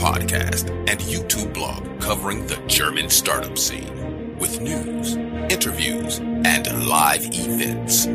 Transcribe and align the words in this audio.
podcast 0.00 0.70
and 0.88 0.98
YouTube 1.00 1.52
blog 1.52 2.00
covering 2.00 2.46
the 2.46 2.56
German 2.66 3.10
startup 3.10 3.58
scene 3.58 4.34
with 4.38 4.58
news, 4.62 5.16
interviews, 5.52 6.20
and 6.20 6.88
live 6.88 7.22
events. 7.22 8.06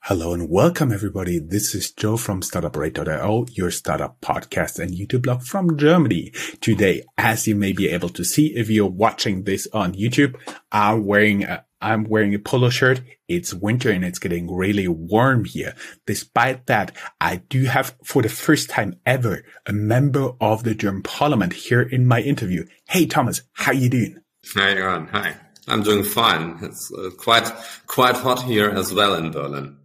Hello 0.00 0.34
and 0.34 0.48
welcome 0.50 0.92
everybody. 0.92 1.38
This 1.38 1.72
is 1.72 1.92
Joe 1.92 2.16
from 2.16 2.40
StartupRad.io, 2.40 3.46
your 3.52 3.70
startup 3.70 4.20
podcast 4.20 4.80
and 4.80 4.90
YouTube 4.90 5.22
blog 5.22 5.42
from 5.42 5.76
Germany. 5.76 6.32
Today, 6.60 7.04
as 7.16 7.46
you 7.46 7.54
may 7.54 7.72
be 7.72 7.88
able 7.88 8.08
to 8.10 8.24
see 8.24 8.56
if 8.56 8.68
you're 8.68 8.90
watching 8.90 9.44
this 9.44 9.68
on 9.72 9.94
YouTube, 9.94 10.34
I'm 10.72 11.06
wearing 11.06 11.44
a 11.44 11.64
I'm 11.80 12.04
wearing 12.04 12.34
a 12.34 12.38
polo 12.38 12.70
shirt. 12.70 13.02
It's 13.28 13.52
winter 13.52 13.90
and 13.90 14.04
it's 14.04 14.18
getting 14.18 14.54
really 14.54 14.88
warm 14.88 15.44
here. 15.44 15.74
Despite 16.06 16.66
that, 16.66 16.96
I 17.20 17.36
do 17.36 17.64
have 17.64 17.96
for 18.04 18.22
the 18.22 18.28
first 18.28 18.70
time 18.70 18.98
ever 19.04 19.44
a 19.66 19.72
member 19.72 20.32
of 20.40 20.64
the 20.64 20.74
German 20.74 21.02
parliament 21.02 21.52
here 21.52 21.82
in 21.82 22.06
my 22.06 22.20
interview. 22.20 22.66
Hey, 22.88 23.06
Thomas, 23.06 23.42
how 23.52 23.72
you 23.72 23.90
doing? 23.90 24.18
Hi, 24.54 24.70
Aaron. 24.70 25.08
Hi. 25.08 25.34
I'm 25.68 25.82
doing 25.82 26.04
fine. 26.04 26.58
It's 26.62 26.92
uh, 26.92 27.10
quite, 27.18 27.50
quite 27.86 28.16
hot 28.16 28.42
here 28.42 28.70
as 28.70 28.92
well 28.92 29.14
in 29.14 29.32
Berlin. 29.32 29.76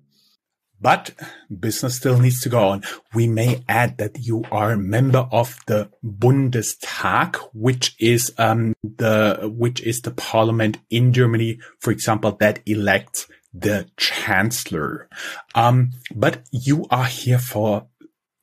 But 0.82 1.12
business 1.60 1.96
still 1.96 2.18
needs 2.20 2.42
to 2.42 2.50
go 2.50 2.70
on. 2.70 2.84
We 3.14 3.28
may 3.28 3.64
add 3.70 3.98
that 4.00 4.20
you 4.20 4.44
are 4.52 4.72
a 4.72 4.78
member 4.78 5.28
of 5.32 5.60
the 5.68 5.90
Bundestag, 6.04 7.36
which 7.54 7.96
is 8.00 8.34
um, 8.38 8.74
the 8.84 9.52
which 9.56 9.82
is 9.82 10.02
the 10.02 10.12
parliament 10.12 10.80
in 10.90 11.14
Germany, 11.14 11.60
for 11.80 11.92
example, 11.92 12.32
that 12.40 12.60
elects 12.66 13.28
the 13.54 13.88
chancellor. 13.98 15.08
Um, 15.56 15.92
but 16.16 16.42
you 16.52 16.86
are 16.90 17.06
here 17.06 17.40
for 17.40 17.88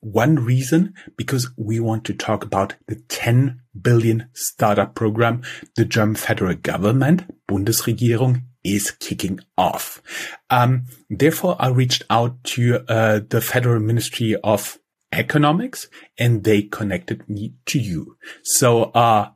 one 0.01 0.35
reason, 0.35 0.93
because 1.17 1.49
we 1.57 1.79
want 1.79 2.05
to 2.05 2.13
talk 2.13 2.45
about 2.45 2.75
the 2.87 2.95
10 3.09 3.59
billion 3.81 4.29
startup 4.33 4.95
program 4.95 5.41
the 5.75 5.85
German 5.85 6.15
federal 6.15 6.55
government, 6.55 7.23
Bundesregierung, 7.47 8.43
is 8.63 8.91
kicking 8.91 9.39
off. 9.57 10.01
Um, 10.49 10.85
therefore, 11.09 11.55
I 11.59 11.69
reached 11.69 12.03
out 12.09 12.43
to 12.55 12.83
uh, 12.87 13.21
the 13.27 13.41
Federal 13.41 13.79
Ministry 13.79 14.35
of 14.43 14.77
Economics, 15.11 15.87
and 16.17 16.43
they 16.43 16.63
connected 16.63 17.27
me 17.29 17.55
to 17.67 17.79
you. 17.79 18.17
So, 18.43 18.83
uh, 18.83 19.31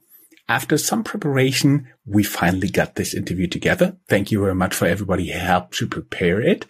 after 0.50 0.78
some 0.78 1.04
preparation, 1.04 1.88
we 2.06 2.24
finally 2.24 2.70
got 2.70 2.96
this 2.96 3.14
interview 3.14 3.48
together. 3.48 3.98
Thank 4.10 4.30
you 4.30 4.42
very 4.42 4.56
much 4.56 4.76
for 4.76 4.86
everybody 4.86 5.32
who 5.32 5.40
helped 5.40 5.78
to 5.78 5.88
prepare 5.88 6.42
it. 6.42 6.66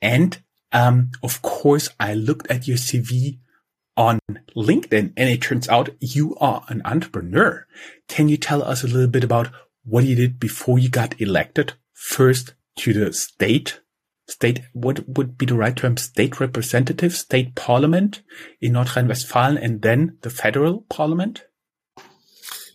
And, 0.00 0.38
um, 0.72 1.10
of 1.22 1.42
course, 1.42 1.90
I 2.00 2.14
looked 2.14 2.50
at 2.50 2.66
your 2.66 2.78
CV 2.78 3.38
on 3.98 4.20
LinkedIn 4.56 5.12
and 5.16 5.28
it 5.28 5.42
turns 5.42 5.68
out 5.68 5.90
you 6.00 6.36
are 6.40 6.64
an 6.68 6.80
entrepreneur. 6.84 7.66
Can 8.08 8.28
you 8.28 8.36
tell 8.36 8.62
us 8.62 8.82
a 8.82 8.86
little 8.86 9.08
bit 9.08 9.24
about 9.24 9.50
what 9.84 10.04
you 10.04 10.14
did 10.14 10.38
before 10.38 10.78
you 10.78 10.88
got 10.88 11.20
elected 11.20 11.74
first 11.98 12.54
to 12.76 12.92
the 12.92 13.12
state, 13.12 13.80
state, 14.28 14.62
what 14.72 15.08
would 15.08 15.36
be 15.36 15.46
the 15.46 15.56
right 15.56 15.76
term? 15.76 15.96
State 15.96 16.38
representative, 16.38 17.12
state 17.12 17.54
parliament 17.56 18.22
in 18.60 18.72
North 18.72 18.94
Rhine-Westphalia 18.94 19.60
and 19.60 19.82
then 19.82 20.16
the 20.22 20.30
federal 20.30 20.82
parliament? 20.88 21.44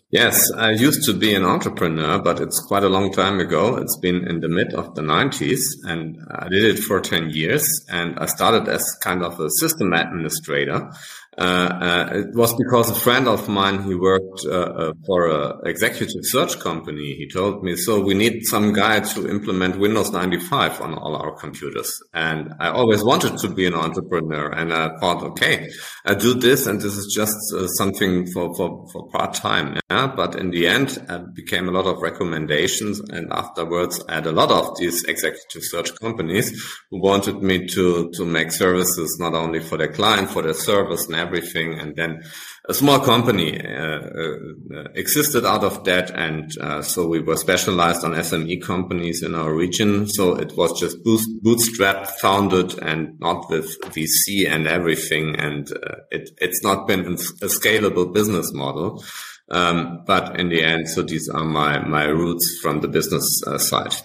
Yes, 0.09 0.51
I 0.55 0.71
used 0.71 1.05
to 1.05 1.13
be 1.13 1.33
an 1.33 1.43
entrepreneur, 1.43 2.21
but 2.21 2.39
it's 2.39 2.59
quite 2.67 2.83
a 2.83 2.89
long 2.89 3.11
time 3.11 3.39
ago. 3.39 3.77
It's 3.77 3.97
been 3.97 4.27
in 4.27 4.41
the 4.41 4.49
mid 4.49 4.73
of 4.75 4.93
the 4.93 5.01
90s 5.01 5.61
and 5.85 6.19
I 6.29 6.49
did 6.49 6.63
it 6.65 6.83
for 6.83 6.99
10 6.99 7.31
years 7.31 7.67
and 7.89 8.19
I 8.19 8.27
started 8.27 8.67
as 8.67 8.83
kind 9.01 9.23
of 9.23 9.39
a 9.39 9.49
system 9.49 9.93
administrator 9.93 10.91
it 11.37 12.35
was 12.35 12.53
because 12.55 12.89
a 12.89 12.95
friend 12.95 13.27
of 13.27 13.49
mine 13.49 13.83
he 13.83 13.95
worked 13.95 14.45
uh, 14.45 14.51
uh 14.51 14.93
for 15.05 15.27
an 15.27 15.59
executive 15.65 16.21
search 16.23 16.59
company. 16.59 17.15
He 17.15 17.27
told 17.27 17.63
me, 17.63 17.75
"So 17.75 17.99
we 17.99 18.13
need 18.13 18.43
some 18.43 18.73
guy 18.73 18.99
to 18.99 19.29
implement 19.29 19.79
Windows 19.79 20.11
95 20.11 20.81
on 20.81 20.93
all 20.93 21.15
our 21.15 21.31
computers." 21.35 21.91
And 22.13 22.53
I 22.59 22.69
always 22.69 23.03
wanted 23.03 23.37
to 23.39 23.49
be 23.49 23.65
an 23.65 23.73
entrepreneur, 23.73 24.49
and 24.49 24.73
I 24.73 24.97
thought, 24.99 25.23
"Okay, 25.23 25.69
I 26.05 26.13
do 26.13 26.33
this, 26.33 26.67
and 26.67 26.79
this 26.79 26.95
is 26.95 27.13
just 27.13 27.37
uh, 27.53 27.67
something 27.67 28.27
for 28.31 28.53
for, 28.55 28.85
for 28.91 29.07
part 29.09 29.33
time." 29.33 29.79
Yeah, 29.89 30.07
but 30.15 30.35
in 30.35 30.51
the 30.51 30.67
end, 30.67 31.03
I 31.09 31.17
became 31.33 31.67
a 31.67 31.71
lot 31.71 31.85
of 31.85 32.01
recommendations, 32.01 32.99
and 32.99 33.31
afterwards, 33.31 34.03
I 34.07 34.15
had 34.15 34.27
a 34.27 34.31
lot 34.31 34.51
of 34.51 34.77
these 34.77 35.03
executive 35.05 35.63
search 35.63 35.95
companies 35.99 36.51
who 36.89 37.01
wanted 37.01 37.41
me 37.41 37.67
to 37.67 38.11
to 38.11 38.25
make 38.25 38.51
services 38.51 39.17
not 39.19 39.33
only 39.33 39.59
for 39.59 39.77
their 39.77 39.91
client, 39.91 40.29
for 40.29 40.41
their 40.41 40.53
service 40.53 41.09
everything. 41.23 41.79
And 41.79 41.95
then 41.95 42.23
a 42.69 42.73
small 42.73 42.99
company 42.99 43.49
uh, 43.59 43.99
uh, 44.25 44.83
existed 44.95 45.45
out 45.45 45.63
of 45.63 45.83
that. 45.85 46.11
And 46.11 46.51
uh, 46.59 46.81
so 46.81 47.07
we 47.07 47.19
were 47.19 47.37
specialized 47.37 48.03
on 48.03 48.13
SME 48.13 48.61
companies 48.61 49.23
in 49.23 49.35
our 49.35 49.53
region. 49.53 50.07
So 50.07 50.35
it 50.35 50.55
was 50.55 50.79
just 50.79 50.97
bootstrap 51.03 52.07
founded 52.07 52.79
and 52.79 53.19
not 53.19 53.49
with 53.49 53.67
VC 53.95 54.47
and 54.47 54.67
everything. 54.67 55.35
And 55.37 55.71
uh, 55.71 55.95
it, 56.11 56.29
it's 56.39 56.63
not 56.63 56.87
been 56.87 57.01
a 57.01 57.49
scalable 57.57 58.13
business 58.13 58.53
model. 58.53 59.03
Um, 59.49 60.03
but 60.07 60.39
in 60.39 60.49
the 60.49 60.63
end, 60.63 60.89
so 60.89 61.01
these 61.01 61.29
are 61.29 61.43
my, 61.43 61.79
my 61.85 62.05
roots 62.05 62.59
from 62.61 62.81
the 62.81 62.87
business 62.87 63.25
uh, 63.45 63.57
side. 63.57 63.95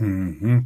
Mm-hmm. 0.00 0.58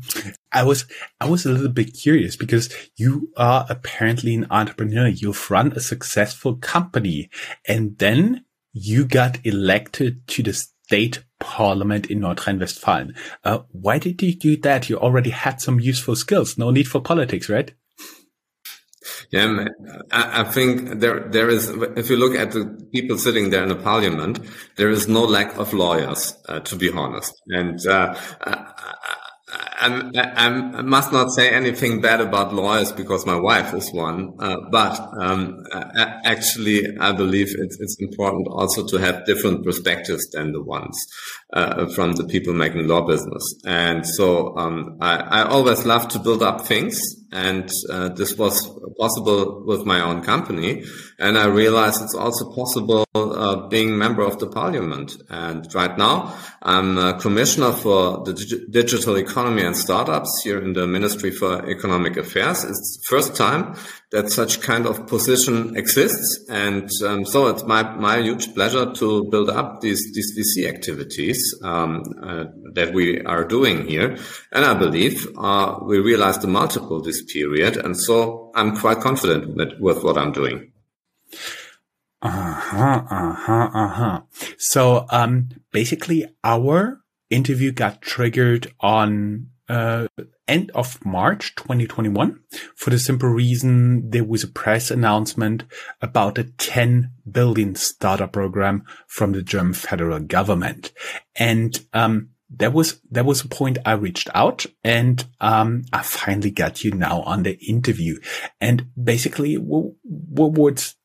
I 0.52 0.64
was 0.64 0.86
I 1.20 1.28
was 1.28 1.46
a 1.46 1.52
little 1.52 1.68
bit 1.68 1.96
curious 1.96 2.34
because 2.34 2.68
you 2.96 3.30
are 3.36 3.64
apparently 3.68 4.34
an 4.34 4.46
entrepreneur. 4.50 5.06
You've 5.06 5.50
run 5.50 5.72
a 5.72 5.80
successful 5.80 6.56
company, 6.56 7.30
and 7.68 7.96
then 7.98 8.44
you 8.72 9.04
got 9.04 9.38
elected 9.46 10.26
to 10.28 10.42
the 10.42 10.52
state 10.52 11.22
parliament 11.38 12.10
in 12.10 12.20
North 12.20 12.46
Rhine-Westphalia. 12.46 13.14
Uh, 13.44 13.60
why 13.70 13.98
did 13.98 14.20
you 14.20 14.34
do 14.34 14.56
that? 14.58 14.90
You 14.90 14.98
already 14.98 15.30
had 15.30 15.60
some 15.60 15.78
useful 15.78 16.16
skills. 16.16 16.58
No 16.58 16.70
need 16.70 16.88
for 16.88 17.00
politics, 17.00 17.48
right? 17.48 17.72
Yeah, 19.30 19.66
I 20.10 20.44
think 20.44 21.00
there 21.00 21.28
there 21.28 21.48
is. 21.48 21.70
If 21.96 22.10
you 22.10 22.16
look 22.16 22.34
at 22.34 22.50
the 22.50 22.66
people 22.92 23.16
sitting 23.16 23.50
there 23.50 23.62
in 23.62 23.68
the 23.68 23.76
parliament, 23.76 24.40
there 24.76 24.90
is 24.90 25.08
no 25.08 25.22
lack 25.22 25.56
of 25.56 25.72
lawyers, 25.72 26.36
uh, 26.48 26.60
to 26.60 26.76
be 26.76 26.90
honest. 26.90 27.32
And 27.46 27.78
uh, 27.86 28.14
I, 29.80 30.32
I, 30.36 30.82
must 30.82 31.10
not 31.10 31.30
say 31.30 31.48
anything 31.50 32.00
bad 32.00 32.20
about 32.20 32.52
lawyers 32.54 32.92
because 32.92 33.24
my 33.24 33.36
wife 33.36 33.72
is 33.72 33.90
one. 33.92 34.34
Uh, 34.38 34.56
but 34.70 35.00
um, 35.18 35.64
actually, 35.72 36.98
I 36.98 37.12
believe 37.12 37.48
it's, 37.58 37.78
it's, 37.80 37.96
important 38.00 38.48
also 38.48 38.86
to 38.86 38.96
have 38.98 39.24
different 39.26 39.64
perspectives 39.64 40.28
than 40.30 40.52
the 40.52 40.62
ones 40.62 40.96
uh, 41.52 41.86
from 41.94 42.12
the 42.12 42.24
people 42.24 42.52
making 42.52 42.88
law 42.88 43.06
business. 43.06 43.54
And 43.64 44.06
so 44.06 44.56
um, 44.56 44.98
I, 45.00 45.16
I 45.16 45.42
always 45.48 45.86
love 45.86 46.08
to 46.08 46.18
build 46.18 46.42
up 46.42 46.62
things 46.62 47.00
and 47.32 47.70
uh, 47.88 48.08
this 48.10 48.36
was 48.36 48.68
possible 48.98 49.62
with 49.64 49.84
my 49.84 50.00
own 50.00 50.22
company. 50.22 50.84
And 51.18 51.38
I 51.38 51.46
realized 51.46 52.02
it's 52.02 52.14
also 52.14 52.52
possible 52.52 53.04
uh, 53.14 53.68
being 53.68 53.96
member 53.96 54.22
of 54.22 54.38
the 54.38 54.48
parliament. 54.48 55.16
And 55.28 55.72
right 55.74 55.96
now, 55.96 56.36
I'm 56.62 56.98
a 56.98 57.18
commissioner 57.18 57.72
for 57.72 58.24
the 58.24 58.32
dig 58.32 58.70
digital 58.70 59.16
economy 59.16 59.62
and 59.62 59.76
startups 59.76 60.40
here 60.42 60.60
in 60.60 60.72
the 60.72 60.86
Ministry 60.86 61.30
for 61.30 61.68
Economic 61.68 62.16
Affairs. 62.16 62.64
It's 62.64 62.98
the 62.98 63.04
first 63.08 63.36
time 63.36 63.76
that 64.10 64.28
such 64.28 64.60
kind 64.60 64.86
of 64.86 65.06
position 65.06 65.76
exists. 65.76 66.44
And 66.48 66.90
um, 67.06 67.24
so 67.24 67.46
it's 67.46 67.62
my, 67.64 67.82
my 67.94 68.18
huge 68.18 68.54
pleasure 68.54 68.92
to 68.92 69.24
build 69.30 69.50
up 69.50 69.80
these, 69.80 70.12
these 70.12 70.36
VC 70.36 70.68
activities 70.68 71.54
um, 71.62 72.02
uh, 72.22 72.44
that 72.74 72.92
we 72.92 73.20
are 73.22 73.44
doing 73.44 73.86
here. 73.86 74.16
And 74.50 74.64
I 74.64 74.74
believe 74.74 75.28
uh, 75.38 75.78
we 75.82 76.00
realized 76.00 76.42
the 76.42 76.48
multiple 76.48 77.00
this 77.00 77.22
period. 77.22 77.76
And 77.76 77.96
so 77.96 78.50
I'm 78.54 78.76
quite 78.76 79.00
confident 79.00 79.54
with, 79.56 79.78
with 79.78 80.02
what 80.02 80.18
I'm 80.18 80.32
doing. 80.32 80.72
Uh-huh, 82.22 83.02
uh-huh, 83.10 83.70
uh-huh. 83.72 84.20
So, 84.58 85.06
um, 85.08 85.48
basically 85.72 86.26
our 86.44 87.00
interview 87.30 87.72
got 87.72 88.02
triggered 88.02 88.74
on, 88.80 89.48
uh, 89.70 90.08
end 90.48 90.70
of 90.74 91.04
March 91.04 91.54
2021 91.54 92.40
for 92.74 92.90
the 92.90 92.98
simple 92.98 93.28
reason 93.28 94.10
there 94.10 94.24
was 94.24 94.42
a 94.42 94.48
press 94.48 94.90
announcement 94.90 95.62
about 96.02 96.38
a 96.38 96.44
10 96.44 97.12
billion 97.30 97.76
startup 97.76 98.32
program 98.32 98.82
from 99.06 99.32
the 99.32 99.42
German 99.42 99.74
federal 99.74 100.18
government. 100.18 100.92
And, 101.36 101.78
um, 101.92 102.30
that 102.56 102.72
was 102.72 103.00
that 103.12 103.24
was 103.24 103.42
a 103.42 103.48
point 103.48 103.78
I 103.86 103.92
reached 103.92 104.28
out 104.34 104.66
and 104.82 105.24
um, 105.40 105.84
I 105.92 106.02
finally 106.02 106.50
got 106.50 106.82
you 106.82 106.90
now 106.90 107.20
on 107.22 107.44
the 107.44 107.56
interview. 107.64 108.18
And 108.60 108.88
basically, 109.00 109.54
what, 109.54 109.92
what 110.02 110.54
was 110.54 110.96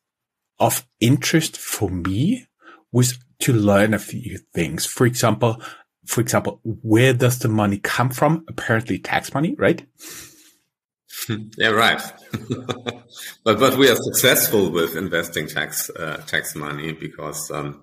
of 0.57 0.87
interest 0.99 1.55
for 1.55 1.91
me 1.91 2.47
was 2.91 3.19
to 3.41 3.53
learn 3.53 3.93
a 3.93 3.99
few 3.99 4.39
things. 4.55 4.87
For 4.87 5.05
example, 5.05 5.61
for 6.05 6.21
example, 6.21 6.59
where 6.63 7.13
does 7.13 7.39
the 7.39 7.47
money 7.47 7.77
come 7.77 8.09
from? 8.09 8.45
Apparently 8.47 8.99
tax 8.99 9.33
money, 9.33 9.55
right? 9.57 9.85
yeah, 11.57 11.69
right. 11.69 12.01
but 13.43 13.59
but 13.59 13.77
we 13.77 13.89
are 13.89 13.95
successful 13.95 14.71
with 14.71 14.95
investing 14.95 15.47
tax 15.47 15.89
uh, 15.89 16.21
tax 16.27 16.55
money 16.55 16.91
because 16.91 17.49
um, 17.51 17.81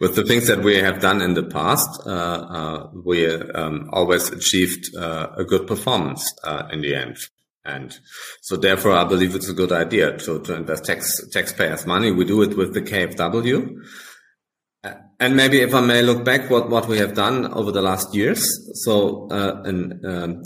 with 0.00 0.16
the 0.16 0.24
things 0.24 0.46
that 0.46 0.62
we 0.62 0.76
have 0.76 1.00
done 1.00 1.20
in 1.20 1.34
the 1.34 1.42
past, 1.42 2.00
uh, 2.06 2.10
uh, 2.10 2.90
we 3.04 3.26
um, 3.26 3.90
always 3.92 4.30
achieved 4.30 4.94
uh, 4.96 5.28
a 5.36 5.44
good 5.44 5.66
performance 5.66 6.32
uh, 6.44 6.68
in 6.72 6.80
the 6.80 6.94
end. 6.94 7.18
And 7.64 7.96
so 8.40 8.56
therefore, 8.56 8.92
I 8.92 9.04
believe 9.04 9.34
it's 9.34 9.50
a 9.50 9.54
good 9.54 9.70
idea 9.70 10.16
to, 10.16 10.40
to 10.40 10.56
invest 10.56 10.86
tax, 10.86 11.28
taxpayers' 11.28 11.86
money. 11.86 12.10
We 12.10 12.24
do 12.24 12.40
it 12.42 12.56
with 12.56 12.72
the 12.72 12.80
KfW. 12.80 13.76
And 14.82 15.36
maybe 15.36 15.60
if 15.60 15.74
I 15.74 15.82
may 15.82 16.00
look 16.00 16.24
back 16.24 16.48
what, 16.48 16.70
what 16.70 16.88
we 16.88 16.96
have 16.96 17.14
done 17.14 17.52
over 17.52 17.70
the 17.70 17.82
last 17.82 18.14
years. 18.14 18.42
So, 18.84 19.28
uh, 19.30 19.62
in, 19.66 20.00
um, 20.06 20.42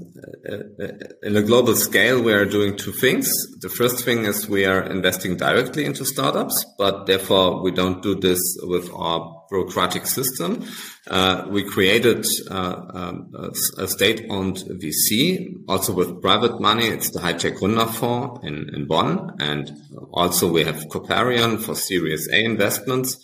uh, 0.50 0.88
in 1.22 1.36
a 1.36 1.42
global 1.42 1.76
scale, 1.76 2.20
we 2.20 2.32
are 2.32 2.44
doing 2.44 2.76
two 2.76 2.90
things. 2.90 3.30
The 3.60 3.68
first 3.68 4.04
thing 4.04 4.24
is 4.24 4.48
we 4.48 4.64
are 4.64 4.82
investing 4.82 5.36
directly 5.36 5.84
into 5.84 6.04
startups, 6.04 6.64
but 6.76 7.06
therefore 7.06 7.62
we 7.62 7.70
don't 7.70 8.02
do 8.02 8.16
this 8.16 8.40
with 8.64 8.92
our 8.92 9.44
bureaucratic 9.48 10.06
system. 10.06 10.64
Uh, 11.08 11.46
we 11.48 11.62
created 11.62 12.26
uh, 12.50 12.82
um, 12.92 13.32
a, 13.78 13.86
state-owned 13.86 14.56
VC, 14.56 15.54
also 15.68 15.92
with 15.92 16.20
private 16.20 16.60
money. 16.60 16.86
It's 16.86 17.10
the 17.10 17.20
Hightech 17.20 17.58
Gründerfonds 17.58 18.42
in, 18.42 18.74
in 18.74 18.88
Bonn. 18.88 19.36
And 19.38 19.70
also 20.12 20.50
we 20.50 20.64
have 20.64 20.88
Coparion 20.88 21.62
for 21.62 21.76
Series 21.76 22.28
A 22.32 22.42
investments. 22.42 23.18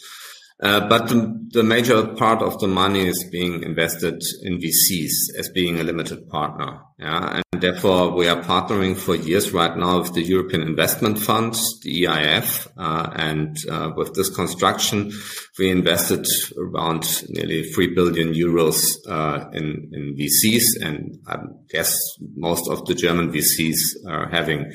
Uh, 0.63 0.87
but 0.89 1.09
the, 1.09 1.49
the, 1.53 1.63
major 1.63 2.07
part 2.07 2.43
of 2.43 2.59
the 2.61 2.69
money 2.69 3.07
is 3.07 3.25
being 3.33 3.63
invested 3.63 4.23
in 4.43 4.59
VCs 4.59 5.39
as 5.39 5.49
being 5.55 5.81
a 5.81 5.83
limited 5.83 6.29
partner. 6.29 6.83
Yeah. 6.99 7.41
And 7.53 7.63
therefore 7.63 8.13
we 8.13 8.29
are 8.29 8.43
partnering 8.43 8.95
for 8.95 9.15
years 9.15 9.53
right 9.53 9.75
now 9.75 10.01
with 10.01 10.13
the 10.13 10.23
European 10.23 10.61
Investment 10.61 11.19
Fund, 11.19 11.55
the 11.83 12.05
EIF. 12.05 12.69
Uh, 12.77 13.11
and 13.17 13.57
uh, 13.71 13.93
with 13.97 14.13
this 14.13 14.29
construction, 14.29 15.11
we 15.59 15.71
invested 15.71 16.27
around 16.59 17.07
nearly 17.31 17.63
3 17.73 17.95
billion 17.95 18.35
euros 18.35 18.85
uh, 19.09 19.49
in, 19.55 19.91
in 19.95 20.15
VCs. 20.15 20.83
And 20.83 21.17
I 21.27 21.39
guess 21.71 21.99
most 22.37 22.69
of 22.69 22.85
the 22.85 22.95
German 22.95 23.33
VCs 23.33 24.07
are 24.07 24.29
having 24.29 24.71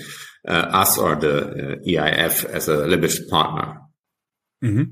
uh, 0.48 0.52
us 0.52 0.98
or 0.98 1.16
the 1.16 1.80
EIF 1.88 2.46
as 2.46 2.70
a 2.70 2.88
limited 2.88 3.30
partner. 3.30 3.82
Mm-hmm 4.64 4.84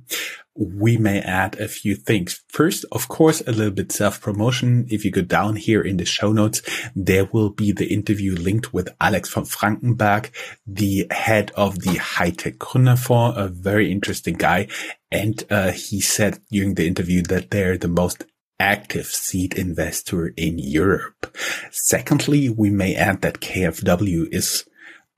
we 0.55 0.97
may 0.97 1.19
add 1.19 1.59
a 1.59 1.67
few 1.67 1.95
things. 1.95 2.43
First, 2.47 2.85
of 2.91 3.07
course, 3.07 3.41
a 3.41 3.51
little 3.51 3.73
bit 3.73 3.91
self 3.91 4.21
promotion. 4.21 4.85
If 4.89 5.03
you 5.03 5.11
go 5.11 5.21
down 5.21 5.55
here 5.55 5.81
in 5.81 5.97
the 5.97 6.05
show 6.05 6.31
notes, 6.31 6.61
there 6.95 7.25
will 7.25 7.49
be 7.49 7.71
the 7.71 7.91
interview 7.91 8.35
linked 8.35 8.73
with 8.73 8.95
Alex 9.01 9.29
von 9.29 9.45
Frankenberg, 9.45 10.29
the 10.67 11.07
head 11.11 11.51
of 11.55 11.79
the 11.79 11.95
high 11.95 12.31
tech 12.31 12.55
Gründerfonds, 12.55 13.37
a 13.37 13.47
very 13.47 13.91
interesting 13.91 14.35
guy. 14.35 14.67
And 15.11 15.43
uh, 15.49 15.71
he 15.71 16.01
said 16.01 16.39
during 16.51 16.75
the 16.75 16.87
interview 16.87 17.23
that 17.23 17.51
they're 17.51 17.77
the 17.77 17.87
most 17.87 18.25
active 18.59 19.07
seed 19.07 19.53
investor 19.55 20.27
in 20.37 20.57
Europe. 20.59 21.35
Secondly, 21.71 22.49
we 22.49 22.69
may 22.69 22.95
add 22.95 23.21
that 23.21 23.41
KfW 23.41 24.27
is 24.31 24.65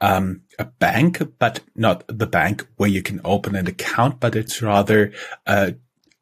um, 0.01 0.41
a 0.59 0.65
bank, 0.65 1.21
but 1.39 1.61
not 1.75 2.03
the 2.07 2.27
bank 2.27 2.67
where 2.77 2.89
you 2.89 3.01
can 3.01 3.21
open 3.23 3.55
an 3.55 3.67
account, 3.67 4.19
but 4.19 4.35
it's 4.35 4.61
rather 4.61 5.11
uh, 5.45 5.71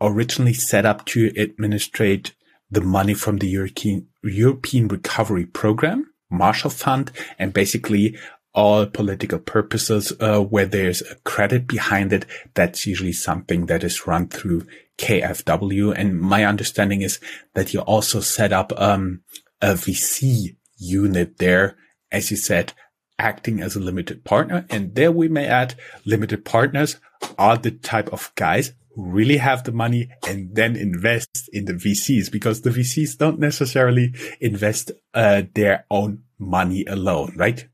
originally 0.02 0.54
set 0.54 0.86
up 0.86 1.06
to 1.06 1.32
administrate 1.38 2.36
the 2.70 2.82
money 2.82 3.14
from 3.14 3.38
the 3.38 3.48
European 3.48 4.08
European 4.24 4.88
Recovery 4.88 5.46
Program, 5.46 6.12
Marshall 6.30 6.72
Fund, 6.72 7.12
and 7.38 7.54
basically 7.54 8.18
all 8.54 8.86
political 8.86 9.40
purposes 9.40 10.14
uh, 10.20 10.40
where 10.40 10.66
there's 10.66 11.02
a 11.02 11.16
credit 11.24 11.68
behind 11.68 12.14
it. 12.14 12.26
That's 12.54 12.86
usually 12.86 13.14
something 13.14 13.66
that 13.66 13.84
is 13.84 14.06
run 14.06 14.28
through 14.28 14.68
KfW. 14.98 15.94
And 15.98 16.20
my 16.20 16.46
understanding 16.46 17.02
is 17.02 17.20
that 17.56 17.74
you 17.74 17.82
also 17.82 18.20
set 18.20 18.54
up 18.54 18.72
um, 18.78 19.22
a 19.62 19.74
VC 19.74 20.56
unit 20.78 21.38
there, 21.38 21.78
as 22.12 22.30
you 22.30 22.38
said, 22.38 22.74
acting 23.20 23.62
as 23.62 23.76
a 23.76 23.80
limited 23.80 24.24
partner. 24.24 24.66
And 24.70 24.96
there 24.96 25.12
we 25.12 25.28
may 25.28 25.46
add 25.46 25.76
limited 26.06 26.46
partners 26.46 27.00
are 27.38 27.58
the 27.58 27.72
type 27.72 28.12
of 28.12 28.32
guys 28.36 28.74
who 28.96 29.06
really 29.06 29.38
have 29.38 29.64
the 29.64 29.72
money 29.72 30.10
and 30.28 30.56
then 30.56 30.76
invest 30.76 31.50
in 31.52 31.66
the 31.66 31.74
VCs 31.74 32.32
because 32.32 32.62
the 32.62 32.70
VCs 32.70 33.18
don't 33.18 33.40
necessarily 33.40 34.14
invest 34.40 34.92
uh, 35.14 35.44
their 35.54 35.86
own 35.90 36.24
money 36.38 36.86
alone, 36.86 37.34
right? 37.36 37.68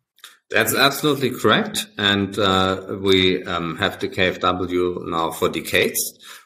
That's 0.50 0.74
absolutely 0.74 1.30
correct. 1.30 1.88
And 1.98 2.38
uh, 2.40 2.98
we 3.02 3.44
um, 3.44 3.78
have 3.78 4.00
the 4.00 4.10
KfW 4.10 5.08
now 5.08 5.32
for 5.32 5.48
decades 5.50 6.00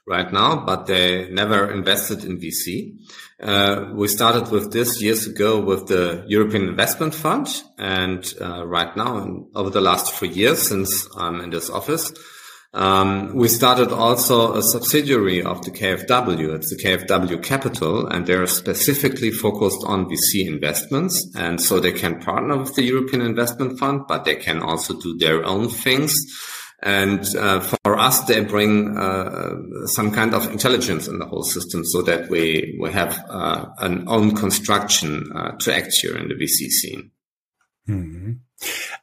right 0.05 0.31
now, 0.33 0.65
but 0.65 0.85
they 0.85 1.29
never 1.29 1.71
invested 1.71 2.25
in 2.25 2.37
VC. 2.37 2.97
Uh, 3.41 3.91
we 3.93 4.07
started 4.07 4.51
with 4.51 4.71
this 4.71 5.01
years 5.01 5.27
ago 5.27 5.59
with 5.59 5.87
the 5.87 6.23
European 6.27 6.67
Investment 6.67 7.13
Fund. 7.13 7.47
And 7.77 8.33
uh, 8.39 8.65
right 8.65 8.95
now, 8.95 9.45
over 9.55 9.69
the 9.69 9.81
last 9.81 10.13
three 10.13 10.29
years 10.29 10.67
since 10.67 11.07
I'm 11.17 11.41
in 11.41 11.49
this 11.49 11.69
office, 11.69 12.11
um, 12.73 13.35
we 13.35 13.49
started 13.49 13.91
also 13.91 14.55
a 14.55 14.63
subsidiary 14.63 15.43
of 15.43 15.63
the 15.63 15.71
KfW. 15.71 16.55
It's 16.55 16.69
the 16.69 16.83
KfW 16.83 17.43
Capital, 17.43 18.07
and 18.07 18.25
they're 18.25 18.47
specifically 18.47 19.29
focused 19.29 19.83
on 19.85 20.09
VC 20.09 20.47
investments. 20.47 21.31
And 21.35 21.61
so 21.61 21.79
they 21.79 21.91
can 21.91 22.19
partner 22.19 22.57
with 22.57 22.73
the 22.75 22.83
European 22.83 23.21
Investment 23.21 23.77
Fund, 23.77 24.01
but 24.07 24.25
they 24.25 24.35
can 24.35 24.61
also 24.61 24.99
do 24.99 25.15
their 25.17 25.45
own 25.45 25.69
things. 25.69 26.15
And 26.85 27.25
uh, 27.37 27.61
for 27.61 27.97
us, 27.97 28.25
they 28.25 28.41
bring 28.41 28.97
uh, 28.97 29.87
some 29.87 30.11
kind 30.11 30.33
of 30.33 30.51
intelligence 30.51 31.07
in 31.07 31.17
the 31.17 31.25
whole 31.25 31.43
system 31.43 31.85
so 31.85 32.01
that 32.01 32.29
we, 32.29 32.77
we 32.79 32.91
have 32.91 33.23
uh, 33.29 33.67
an 33.77 34.03
own 34.09 34.35
construction 34.35 35.31
uh, 35.33 35.51
to 35.59 35.73
act 35.73 35.93
here 36.01 36.17
in 36.17 36.27
the 36.27 36.35
VC 36.35 36.67
scene. 36.67 37.11
Mm-hmm. 37.87 38.31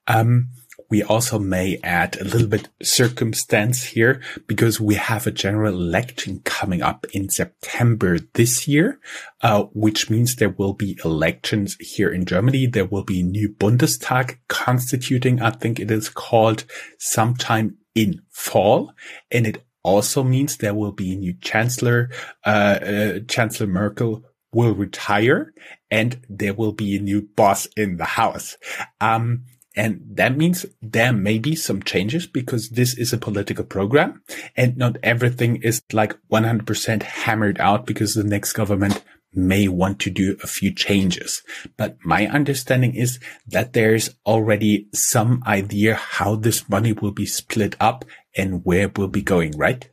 Um, 0.06 0.50
we 0.90 1.02
also 1.04 1.38
may 1.38 1.78
add 1.84 2.20
a 2.20 2.24
little 2.24 2.48
bit 2.48 2.68
circumstance 2.82 3.84
here 3.84 4.20
because 4.46 4.80
we 4.80 4.96
have 4.96 5.26
a 5.26 5.30
general 5.30 5.72
election 5.74 6.40
coming 6.44 6.82
up 6.82 7.06
in 7.12 7.28
September 7.28 8.18
this 8.34 8.66
year, 8.66 8.98
uh, 9.42 9.64
which 9.72 10.10
means 10.10 10.36
there 10.36 10.50
will 10.50 10.74
be 10.74 10.98
elections 11.04 11.76
here 11.78 12.10
in 12.10 12.26
Germany. 12.26 12.66
There 12.66 12.86
will 12.86 13.04
be 13.04 13.22
new 13.22 13.48
Bundestag 13.48 14.38
constituting, 14.48 15.40
I 15.40 15.50
think 15.50 15.78
it 15.78 15.90
is 15.90 16.08
called 16.08 16.64
sometime 16.98 17.76
in 17.94 18.22
fall. 18.30 18.92
And 19.30 19.46
it 19.46 19.64
also 19.84 20.24
means 20.24 20.56
there 20.56 20.74
will 20.74 20.92
be 20.92 21.12
a 21.12 21.16
new 21.16 21.34
chancellor, 21.40 22.10
uh, 22.44 22.48
uh, 22.82 23.18
Chancellor 23.28 23.68
Merkel 23.68 24.24
will 24.52 24.74
retire 24.74 25.54
and 25.90 26.20
there 26.28 26.54
will 26.54 26.72
be 26.72 26.96
a 26.96 27.00
new 27.00 27.22
boss 27.22 27.66
in 27.76 27.96
the 27.96 28.04
house. 28.04 28.56
Um, 29.00 29.44
and 29.76 30.00
that 30.14 30.36
means 30.36 30.66
there 30.82 31.12
may 31.12 31.38
be 31.38 31.54
some 31.54 31.82
changes 31.82 32.26
because 32.26 32.70
this 32.70 32.96
is 32.98 33.12
a 33.12 33.18
political 33.18 33.64
program 33.64 34.22
and 34.56 34.76
not 34.76 34.96
everything 35.02 35.62
is 35.62 35.82
like 35.92 36.16
100% 36.30 37.02
hammered 37.02 37.60
out 37.60 37.86
because 37.86 38.14
the 38.14 38.24
next 38.24 38.52
government 38.52 39.02
may 39.32 39.68
want 39.68 40.00
to 40.00 40.10
do 40.10 40.36
a 40.42 40.46
few 40.46 40.74
changes. 40.74 41.42
But 41.76 41.96
my 42.04 42.26
understanding 42.26 42.94
is 42.96 43.20
that 43.46 43.72
there's 43.72 44.10
already 44.26 44.88
some 44.92 45.42
idea 45.46 45.94
how 45.94 46.34
this 46.34 46.68
money 46.68 46.92
will 46.92 47.12
be 47.12 47.26
split 47.26 47.76
up 47.78 48.04
and 48.36 48.64
where 48.64 48.86
it 48.86 48.98
will 48.98 49.08
be 49.08 49.22
going, 49.22 49.56
right? 49.56 49.88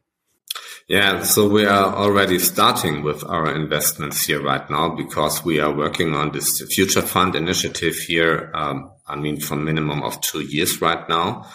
Yeah, 0.87 1.23
so 1.23 1.49
we 1.49 1.65
are 1.65 1.93
already 1.93 2.39
starting 2.39 3.03
with 3.03 3.23
our 3.25 3.53
investments 3.53 4.25
here 4.25 4.41
right 4.41 4.67
now 4.69 4.95
because 4.95 5.43
we 5.43 5.59
are 5.59 5.73
working 5.73 6.15
on 6.15 6.31
this 6.31 6.61
future 6.73 7.01
fund 7.01 7.35
initiative 7.35 7.95
here. 7.95 8.51
Um, 8.55 8.91
I 9.07 9.15
mean, 9.15 9.39
for 9.39 9.55
minimum 9.55 10.03
of 10.03 10.19
two 10.21 10.41
years 10.41 10.81
right 10.81 11.07
now. 11.09 11.47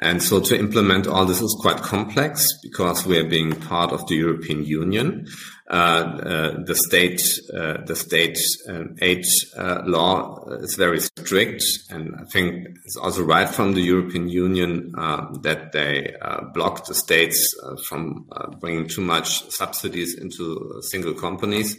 And 0.00 0.22
so 0.22 0.40
to 0.40 0.56
implement 0.56 1.08
all 1.08 1.24
this 1.24 1.40
is 1.40 1.56
quite 1.60 1.78
complex 1.78 2.46
because 2.62 3.04
we 3.04 3.18
are 3.18 3.28
being 3.28 3.56
part 3.56 3.90
of 3.92 4.06
the 4.06 4.14
European 4.14 4.64
Union. 4.64 5.26
Uh, 5.68 5.74
uh, 5.74 6.64
the 6.64 6.74
state, 6.74 7.20
uh, 7.52 7.78
the 7.84 7.94
state 7.94 8.38
um, 8.68 8.96
aid 9.02 9.22
uh, 9.54 9.82
law 9.84 10.46
is 10.60 10.76
very 10.76 10.98
strict, 10.98 11.62
and 11.90 12.14
I 12.16 12.24
think 12.24 12.68
it's 12.86 12.96
also 12.96 13.22
right 13.22 13.48
from 13.48 13.74
the 13.74 13.82
European 13.82 14.30
Union 14.30 14.94
uh, 14.96 15.26
that 15.42 15.72
they 15.72 16.14
uh, 16.22 16.44
block 16.54 16.86
the 16.86 16.94
states 16.94 17.54
from 17.86 18.30
bringing 18.60 18.88
too 18.88 19.02
much 19.02 19.50
subsidies 19.50 20.16
into 20.16 20.80
single 20.90 21.12
companies. 21.12 21.76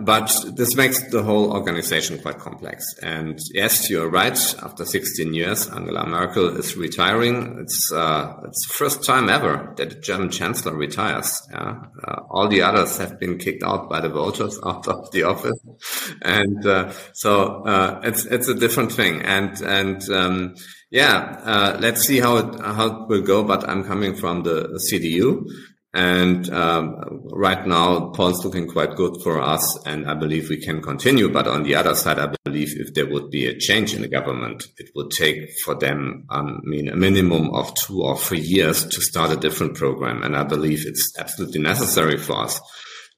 But 0.00 0.44
this 0.56 0.74
makes 0.74 1.00
the 1.10 1.22
whole 1.22 1.52
organization 1.52 2.18
quite 2.18 2.38
complex. 2.38 2.84
And 3.00 3.38
yes, 3.52 3.88
you're 3.88 4.08
right. 4.08 4.36
After 4.60 4.84
16 4.84 5.32
years, 5.34 5.68
Angela 5.70 6.04
Merkel 6.04 6.56
is 6.56 6.76
retiring. 6.76 7.58
It's 7.60 7.92
uh, 7.92 8.34
it's 8.44 8.66
the 8.66 8.74
first 8.74 9.04
time 9.04 9.28
ever 9.28 9.72
that 9.76 9.92
a 9.92 10.00
German 10.00 10.30
chancellor 10.30 10.74
retires. 10.74 11.40
Yeah? 11.52 11.82
Uh, 12.02 12.20
all 12.28 12.48
the 12.48 12.62
others 12.62 12.98
have 12.98 13.20
been 13.20 13.38
kicked 13.38 13.62
out 13.62 13.88
by 13.88 14.00
the 14.00 14.08
voters 14.08 14.58
out 14.66 14.88
of 14.88 15.12
the 15.12 15.22
office, 15.22 15.60
and 16.22 16.66
uh, 16.66 16.92
so 17.12 17.62
uh, 17.64 18.00
it's 18.02 18.24
it's 18.24 18.48
a 18.48 18.54
different 18.54 18.90
thing. 18.90 19.22
And 19.22 19.60
and 19.60 20.02
um, 20.10 20.56
yeah, 20.90 21.40
uh, 21.44 21.78
let's 21.80 22.02
see 22.02 22.18
how 22.18 22.38
it 22.38 22.60
how 22.60 22.86
it 22.86 23.08
will 23.08 23.22
go. 23.22 23.44
But 23.44 23.68
I'm 23.68 23.84
coming 23.84 24.16
from 24.16 24.42
the 24.42 24.80
CDU. 24.90 25.46
And 25.94 26.52
um, 26.52 27.20
right 27.30 27.64
now, 27.64 28.10
polls 28.10 28.44
looking 28.44 28.66
quite 28.66 28.96
good 28.96 29.14
for 29.22 29.40
us, 29.40 29.78
and 29.86 30.10
I 30.10 30.14
believe 30.14 30.48
we 30.48 30.56
can 30.60 30.82
continue. 30.82 31.28
But 31.28 31.46
on 31.46 31.62
the 31.62 31.76
other 31.76 31.94
side, 31.94 32.18
I 32.18 32.34
believe 32.42 32.74
if 32.80 32.94
there 32.94 33.08
would 33.08 33.30
be 33.30 33.46
a 33.46 33.56
change 33.56 33.94
in 33.94 34.02
the 34.02 34.08
government, 34.08 34.64
it 34.76 34.90
would 34.96 35.12
take 35.12 35.48
for 35.64 35.76
them, 35.76 36.26
um, 36.30 36.62
I 36.66 36.68
mean, 36.68 36.88
a 36.88 36.96
minimum 36.96 37.54
of 37.54 37.72
two 37.76 38.02
or 38.02 38.18
three 38.18 38.40
years 38.40 38.84
to 38.84 39.00
start 39.00 39.30
a 39.30 39.36
different 39.36 39.76
program. 39.76 40.24
And 40.24 40.36
I 40.36 40.42
believe 40.42 40.84
it's 40.84 41.12
absolutely 41.16 41.60
necessary 41.60 42.18
for 42.18 42.42
us 42.42 42.60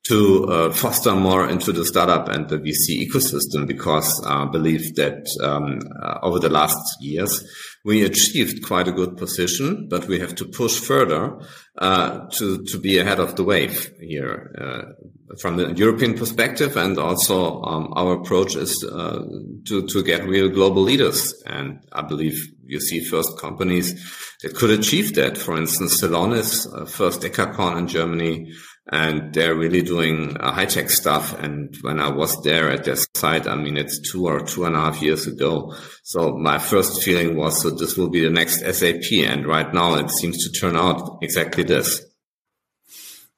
to 0.09 0.45
uh, 0.45 0.73
foster 0.73 1.15
more 1.15 1.49
into 1.49 1.73
the 1.73 1.85
startup 1.85 2.29
and 2.29 2.49
the 2.49 2.59
VC 2.59 3.09
ecosystem 3.09 3.67
because 3.67 4.23
I 4.25 4.45
believe 4.45 4.95
that 4.97 5.27
um, 5.43 5.81
uh, 6.01 6.19
over 6.23 6.39
the 6.39 6.49
last 6.49 6.79
years 7.01 7.43
we 7.85 8.05
achieved 8.05 8.65
quite 8.65 8.87
a 8.87 8.93
good 8.93 9.17
position, 9.17 9.89
but 9.89 10.07
we 10.07 10.21
have 10.21 10.35
to 10.37 10.45
push 10.45 10.79
further 10.79 11.39
uh, 11.79 12.27
to 12.31 12.65
to 12.65 12.79
be 12.79 12.99
ahead 12.99 13.21
of 13.21 13.37
the 13.37 13.45
wave 13.45 13.93
here 14.01 14.55
uh, 14.59 15.37
from 15.41 15.57
the 15.57 15.73
European 15.75 16.15
perspective, 16.15 16.77
and 16.77 16.99
also 16.99 17.63
um, 17.63 17.93
our 17.97 18.15
approach 18.15 18.57
is 18.57 18.85
uh, 18.85 19.23
to 19.67 19.87
to 19.87 20.03
get 20.03 20.25
real 20.27 20.49
global 20.49 20.83
leaders, 20.83 21.35
and 21.47 21.81
I 21.93 22.03
believe 22.03 22.39
you 22.65 22.81
see 22.81 23.05
first 23.05 23.39
companies 23.39 23.95
that 24.43 24.55
could 24.55 24.71
achieve 24.71 25.15
that. 25.15 25.37
For 25.37 25.57
instance, 25.57 26.01
Celonis, 26.01 26.67
uh, 26.73 26.87
first 26.87 27.21
decacorn 27.21 27.79
in 27.79 27.89
Germany 27.89 28.53
and 28.93 29.35
they're 29.35 29.55
really 29.55 29.83
doing 29.83 30.37
uh, 30.37 30.53
high 30.53 30.67
tech 30.67 30.91
stuff. 30.91 31.37
And 31.39 31.77
when 31.81 31.99
I 31.99 32.09
was 32.11 32.41
there 32.43 32.71
at 32.71 32.85
their 32.85 32.97
site, 33.17 33.47
I 33.47 33.57
mean, 33.57 33.77
it's 33.77 33.99
two 34.11 34.27
or 34.27 34.41
two 34.41 34.65
and 34.65 34.77
a 34.77 34.81
half 34.81 35.03
years 35.03 35.27
ago. 35.27 35.75
So 36.05 36.37
my 36.37 36.59
first 36.59 37.03
feeling 37.03 37.37
was 37.37 37.63
that 37.63 37.79
this 37.79 37.97
will 37.97 38.11
be 38.11 38.21
the 38.21 38.31
next 38.31 38.61
SAP. 38.61 39.13
And 39.29 39.47
right 39.47 39.73
now 39.75 39.95
it 39.95 40.11
seems 40.11 40.39
to 40.45 40.61
turn 40.61 40.77
out 40.77 41.19
exactly 41.21 41.65
this. 41.65 42.01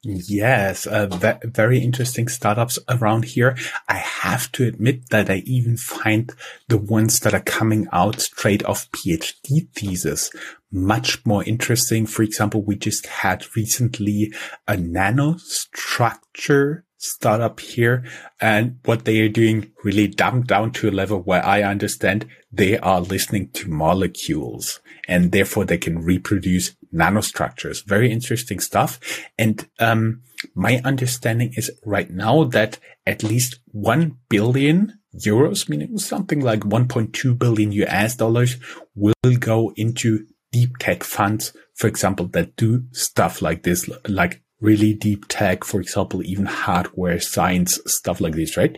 Yes, 0.01 0.87
uh, 0.87 1.07
very 1.43 1.79
interesting 1.79 2.29
startups 2.29 2.79
around 2.87 3.25
here. 3.25 3.57
I 3.89 3.95
have 3.95 4.49
to 4.53 4.65
admit 4.65 5.09
that 5.09 5.29
I 5.29 5.43
even 5.45 5.75
find 5.75 6.31
the 6.69 6.77
ones 6.77 7.19
that 7.19 7.33
are 7.33 7.41
coming 7.41 7.85
out 7.91 8.21
straight 8.21 8.63
off 8.63 8.89
PhD 8.91 9.67
thesis 9.75 10.31
much 10.71 11.25
more 11.25 11.43
interesting. 11.43 12.05
For 12.05 12.23
example, 12.23 12.61
we 12.61 12.75
just 12.75 13.07
had 13.07 13.45
recently 13.55 14.33
a 14.67 14.75
nanostructure 14.75 16.83
startup 16.97 17.59
here 17.59 18.03
and 18.41 18.79
what 18.83 19.05
they 19.05 19.21
are 19.21 19.29
doing 19.29 19.71
really 19.83 20.07
dumbed 20.07 20.47
down 20.47 20.71
to 20.71 20.89
a 20.89 20.91
level 20.91 21.21
where 21.21 21.45
I 21.45 21.63
understand 21.63 22.27
they 22.51 22.77
are 22.77 22.99
listening 22.99 23.51
to 23.51 23.69
molecules 23.69 24.81
and 25.07 25.31
therefore 25.31 25.63
they 25.63 25.77
can 25.77 26.03
reproduce 26.03 26.75
nanostructures. 26.93 27.85
Very 27.85 28.11
interesting 28.11 28.59
stuff. 28.59 28.99
And, 29.37 29.67
um, 29.79 30.21
my 30.55 30.81
understanding 30.85 31.53
is 31.55 31.71
right 31.85 32.09
now 32.09 32.45
that 32.45 32.79
at 33.05 33.23
least 33.23 33.59
1 33.71 34.17
billion 34.29 34.99
euros, 35.13 35.67
meaning 35.67 35.97
something 35.97 36.39
like 36.39 36.61
1.2 36.61 37.37
billion 37.37 37.71
US 37.71 38.15
dollars 38.15 38.57
will 38.95 39.13
go 39.39 39.73
into 39.75 40.25
deep 40.51 40.77
tech 40.77 41.03
funds, 41.03 41.53
for 41.75 41.87
example, 41.87 42.27
that 42.27 42.55
do 42.55 42.83
stuff 42.91 43.41
like 43.41 43.63
this, 43.63 43.89
like 44.07 44.41
really 44.61 44.93
deep 44.93 45.25
tech, 45.27 45.63
for 45.63 45.79
example, 45.79 46.23
even 46.23 46.45
hardware 46.45 47.19
science, 47.19 47.79
stuff 47.85 48.21
like 48.21 48.35
this, 48.35 48.57
right? 48.57 48.77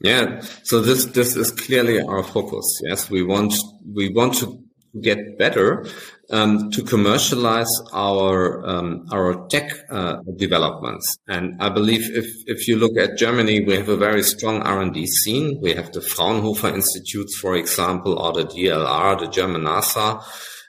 Yeah. 0.00 0.40
So 0.62 0.80
this, 0.80 1.06
this 1.06 1.36
is 1.36 1.50
clearly 1.50 2.00
our 2.00 2.22
focus. 2.22 2.80
Yes. 2.84 3.08
We 3.08 3.22
want, 3.22 3.54
we 3.86 4.12
want 4.12 4.34
to 4.34 4.58
get 5.00 5.38
better, 5.38 5.86
um, 6.30 6.70
to 6.70 6.82
commercialize 6.82 7.70
our, 7.92 8.64
um, 8.66 9.06
our 9.12 9.46
tech, 9.48 9.70
uh, 9.90 10.16
developments. 10.36 11.18
And 11.28 11.60
I 11.60 11.68
believe 11.68 12.10
if, 12.16 12.26
if 12.46 12.68
you 12.68 12.76
look 12.76 12.96
at 12.98 13.18
Germany, 13.18 13.64
we 13.64 13.74
have 13.74 13.88
a 13.88 13.96
very 13.96 14.22
strong 14.22 14.62
R&D 14.62 15.06
scene. 15.06 15.58
We 15.60 15.74
have 15.74 15.92
the 15.92 16.00
Fraunhofer 16.00 16.68
Institutes, 16.68 17.36
for 17.38 17.56
example, 17.56 18.18
or 18.18 18.32
the 18.32 18.44
DLR, 18.44 19.20
the 19.20 19.28
German 19.28 19.62
NASA 19.62 20.22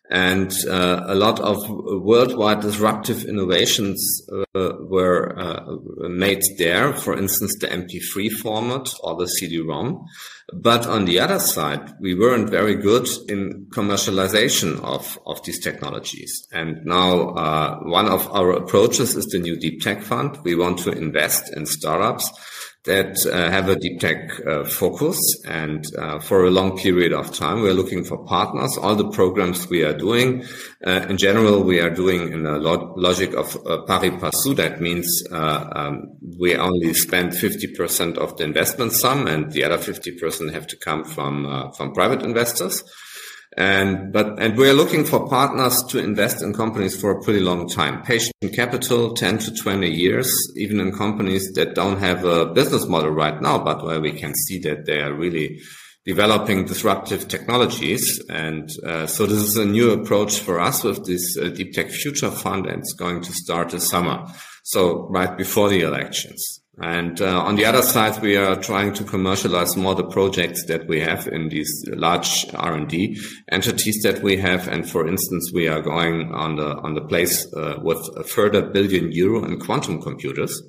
and 0.09 0.53
uh, 0.67 1.03
a 1.07 1.15
lot 1.15 1.39
of 1.39 1.67
worldwide 1.69 2.61
disruptive 2.61 3.25
innovations 3.25 4.21
uh, 4.31 4.73
were 4.79 5.37
uh, 5.37 5.77
made 6.09 6.43
there. 6.57 6.93
For 6.93 7.17
instance, 7.17 7.55
the 7.59 7.67
MP3 7.67 8.31
format 8.31 8.93
or 9.01 9.15
the 9.15 9.27
CD-ROM. 9.27 10.05
But 10.53 10.85
on 10.85 11.05
the 11.05 11.19
other 11.19 11.39
side, 11.39 11.93
we 11.99 12.13
weren't 12.13 12.51
very 12.51 12.75
good 12.75 13.09
in 13.27 13.65
commercialization 13.73 14.79
of, 14.83 15.17
of 15.25 15.43
these 15.43 15.59
technologies. 15.59 16.47
And 16.51 16.85
now 16.85 17.29
uh, 17.29 17.79
one 17.79 18.07
of 18.07 18.29
our 18.31 18.51
approaches 18.51 19.15
is 19.15 19.25
the 19.25 19.39
new 19.39 19.59
Deep 19.59 19.81
Tech 19.81 20.03
Fund. 20.03 20.37
We 20.43 20.53
want 20.55 20.79
to 20.79 20.91
invest 20.91 21.51
in 21.55 21.65
startups 21.65 22.31
that 22.85 23.25
uh, 23.25 23.49
have 23.49 23.67
a 23.67 23.75
deep 23.75 23.99
tech 23.99 24.29
uh, 24.45 24.63
focus. 24.63 25.17
And 25.45 25.83
uh, 25.97 26.19
for 26.19 26.45
a 26.45 26.51
long 26.51 26.77
period 26.77 27.13
of 27.13 27.33
time, 27.33 27.61
we're 27.61 27.73
looking 27.73 28.03
for 28.03 28.23
partners. 28.25 28.77
All 28.77 28.95
the 28.95 29.09
programs 29.09 29.67
we 29.67 29.83
are 29.83 29.97
doing, 29.97 30.43
in 30.85 31.17
general, 31.17 31.63
we 31.63 31.79
are 31.79 31.89
doing 31.89 32.31
in 32.31 32.45
a 32.45 32.57
logic 32.59 33.33
of 33.33 33.57
pari 33.87 34.11
passu. 34.11 34.53
That 34.55 34.81
means 34.81 35.07
um, 35.31 36.03
we 36.39 36.55
only 36.55 36.93
spend 36.93 37.31
50% 37.31 38.17
of 38.17 38.37
the 38.37 38.43
investment 38.43 38.93
sum 38.93 39.25
and 39.25 39.51
the 39.51 39.63
other 39.63 39.77
50% 39.77 40.53
have 40.53 40.67
to 40.67 40.77
come 40.77 41.03
from, 41.03 41.71
from 41.75 41.93
private 41.93 42.21
investors. 42.21 42.83
And, 43.57 44.11
but, 44.11 44.37
and 44.37 44.57
we're 44.57 44.73
looking 44.73 45.05
for 45.05 45.29
partners 45.29 45.81
to 45.89 45.99
invest 45.99 46.41
in 46.41 46.53
companies 46.53 46.99
for 46.99 47.11
a 47.11 47.21
pretty 47.21 47.39
long 47.39 47.69
time. 47.69 48.01
Patient 48.03 48.33
capital, 48.53 49.13
10 49.13 49.37
to 49.39 49.53
20 49.53 49.89
years, 49.89 50.29
even 50.57 50.79
in 50.81 50.91
companies 50.91 51.53
that 51.53 51.73
don't 51.73 51.99
have 51.99 52.25
a 52.25 52.47
business 52.47 52.85
model 52.87 53.11
right 53.11 53.41
now, 53.41 53.57
but 53.57 53.83
where 53.83 54.01
we 54.01 54.11
can 54.11 54.35
see 54.35 54.59
that 54.59 54.85
they 54.85 54.99
are 54.99 55.13
really 55.13 55.61
developing 56.05 56.65
disruptive 56.65 57.29
technologies. 57.29 58.21
And 58.29 58.69
uh, 58.85 59.07
so 59.07 59.25
this 59.25 59.39
is 59.39 59.55
a 59.55 59.65
new 59.65 59.91
approach 59.91 60.39
for 60.39 60.59
us 60.59 60.83
with 60.83 61.05
this 61.05 61.37
uh, 61.37 61.47
Deep 61.47 61.73
Tech 61.73 61.89
Future 61.89 62.31
Fund, 62.31 62.67
and 62.67 62.79
it's 62.79 62.93
going 62.93 63.21
to 63.21 63.31
start 63.31 63.69
this 63.69 63.87
summer. 63.87 64.25
So 64.63 65.07
right 65.09 65.35
before 65.37 65.69
the 65.69 65.81
elections. 65.81 66.61
And 66.77 67.21
uh, 67.21 67.41
on 67.41 67.55
the 67.55 67.65
other 67.65 67.81
side, 67.81 68.21
we 68.21 68.35
are 68.35 68.57
trying 68.57 68.93
to 68.95 69.05
commercialize 69.05 69.77
more 69.77 69.95
the 69.95 70.03
projects 70.03 70.65
that 70.65 70.87
we 70.87 70.99
have 70.99 71.25
in 71.27 71.47
these 71.47 71.71
large 71.87 72.45
R&D 72.53 73.17
entities 73.49 74.01
that 74.03 74.21
we 74.21 74.35
have. 74.37 74.67
And 74.67 74.89
for 74.89 75.07
instance, 75.07 75.51
we 75.53 75.69
are 75.69 75.81
going 75.81 76.33
on 76.33 76.57
the 76.57 76.75
on 76.77 76.93
the 76.93 77.01
place 77.01 77.47
uh, 77.53 77.79
with 77.81 78.09
a 78.17 78.23
further 78.23 78.61
billion 78.61 79.11
euro 79.13 79.45
in 79.45 79.57
quantum 79.59 80.01
computers, 80.01 80.61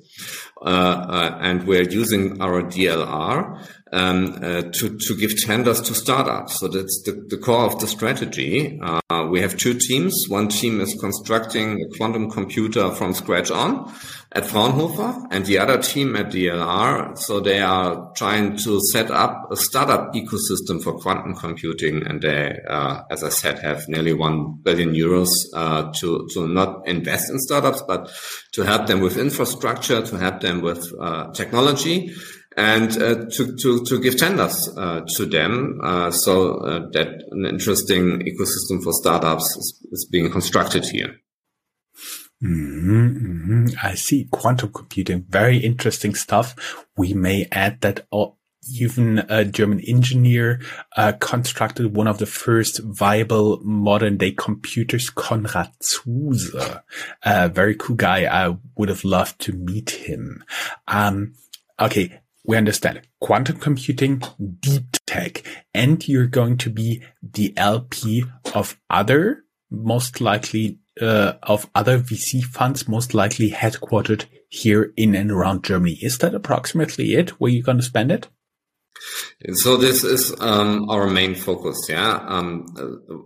uh, 0.61 0.65
uh 0.65 1.37
and 1.41 1.67
we're 1.67 1.89
using 1.89 2.41
our 2.41 2.61
DLR 2.61 3.67
um, 3.91 4.39
uh, 4.41 4.61
to 4.61 4.97
to 4.97 5.17
give 5.17 5.37
tenders 5.43 5.81
to 5.81 5.93
startups. 5.93 6.59
So 6.59 6.69
that's 6.69 7.03
the, 7.05 7.25
the 7.27 7.37
core 7.37 7.65
of 7.65 7.79
the 7.79 7.87
strategy. 7.87 8.79
Uh, 8.81 9.27
we 9.29 9.41
have 9.41 9.57
two 9.57 9.73
teams. 9.73 10.13
One 10.29 10.47
team 10.47 10.79
is 10.79 10.95
constructing 10.99 11.81
a 11.81 11.97
quantum 11.97 12.29
computer 12.29 12.91
from 12.91 13.13
scratch 13.13 13.51
on 13.51 13.91
at 14.37 14.45
Fraunhofer 14.45 15.27
and 15.31 15.47
the 15.47 15.57
other 15.57 15.81
team 15.81 16.15
at 16.15 16.27
DLR. 16.27 17.17
So 17.17 17.39
they 17.39 17.59
are 17.59 18.11
trying 18.15 18.55
to 18.57 18.79
set 18.91 19.09
up 19.09 19.51
a 19.51 19.57
startup 19.57 20.13
ecosystem 20.13 20.81
for 20.81 20.93
quantum 20.99 21.33
computing. 21.33 22.05
And 22.05 22.21
they, 22.21 22.59
uh, 22.69 23.01
as 23.09 23.23
I 23.23 23.29
said, 23.29 23.57
have 23.59 23.87
nearly 23.87 24.13
1 24.13 24.59
billion 24.61 24.93
euros, 24.93 25.29
uh, 25.55 25.91
to, 25.93 26.29
to 26.33 26.47
not 26.47 26.87
invest 26.87 27.31
in 27.31 27.39
startups, 27.39 27.81
but 27.87 28.11
to 28.53 28.61
help 28.61 28.85
them 28.85 29.01
with 29.01 29.17
infrastructure, 29.17 30.03
to 30.03 30.17
help 30.17 30.41
them 30.41 30.61
with, 30.61 30.87
uh, 31.01 31.31
technology 31.31 32.13
and 32.55 32.91
uh, 33.01 33.25
to, 33.31 33.55
to, 33.55 33.83
to 33.85 33.99
give 33.99 34.17
tenders 34.17 34.69
uh, 34.77 35.01
to 35.15 35.25
them 35.25 35.79
uh, 35.83 36.11
so 36.11 36.59
that 36.93 37.23
an 37.31 37.45
interesting 37.45 38.19
ecosystem 38.19 38.83
for 38.83 38.93
startups 38.93 39.45
is, 39.57 39.87
is 39.91 40.07
being 40.11 40.31
constructed 40.31 40.85
here. 40.85 41.15
Mm-hmm, 42.43 43.07
mm-hmm. 43.07 43.65
I 43.81 43.95
see 43.95 44.27
quantum 44.31 44.71
computing, 44.71 45.25
very 45.27 45.57
interesting 45.57 46.13
stuff. 46.13 46.85
We 46.95 47.13
may 47.13 47.47
add 47.51 47.81
that 47.81 48.05
even 48.69 49.19
a 49.29 49.45
German 49.45 49.79
engineer 49.81 50.61
uh, 50.95 51.13
constructed 51.13 51.95
one 51.95 52.07
of 52.07 52.17
the 52.17 52.25
first 52.25 52.79
viable 52.83 53.59
modern 53.63 54.17
day 54.17 54.31
computers, 54.31 55.09
Konrad 55.09 55.71
Zuse. 55.81 56.81
A 57.23 57.49
very 57.49 57.75
cool 57.75 57.95
guy. 57.95 58.25
I 58.25 58.55
would 58.75 58.89
have 58.89 59.03
loved 59.03 59.39
to 59.41 59.53
meet 59.53 59.91
him. 59.91 60.43
Um, 60.87 61.33
okay, 61.79 62.19
we 62.45 62.57
understand 62.57 63.01
quantum 63.19 63.57
computing, 63.57 64.21
deep 64.59 64.97
tech, 65.05 65.43
and 65.73 66.05
you're 66.07 66.27
going 66.27 66.57
to 66.57 66.69
be 66.69 67.03
the 67.21 67.53
LP 67.57 68.25
of 68.53 68.79
other, 68.89 69.43
most 69.69 70.21
likely, 70.21 70.79
uh, 71.01 71.33
of 71.43 71.69
other 71.75 71.99
VC 71.99 72.43
funds, 72.43 72.87
most 72.87 73.13
likely 73.13 73.51
headquartered 73.51 74.25
here 74.49 74.93
in 74.95 75.15
and 75.15 75.31
around 75.31 75.63
Germany. 75.63 75.97
Is 76.01 76.17
that 76.19 76.33
approximately 76.33 77.15
it? 77.15 77.31
Where 77.39 77.51
you're 77.51 77.63
going 77.63 77.77
to 77.77 77.83
spend 77.83 78.11
it? 78.11 78.27
So 79.53 79.77
this 79.77 80.03
is 80.03 80.33
um, 80.39 80.89
our 80.89 81.07
main 81.07 81.35
focus. 81.35 81.85
Yeah. 81.87 82.19
Um, 82.27 82.65
uh, 82.77 83.17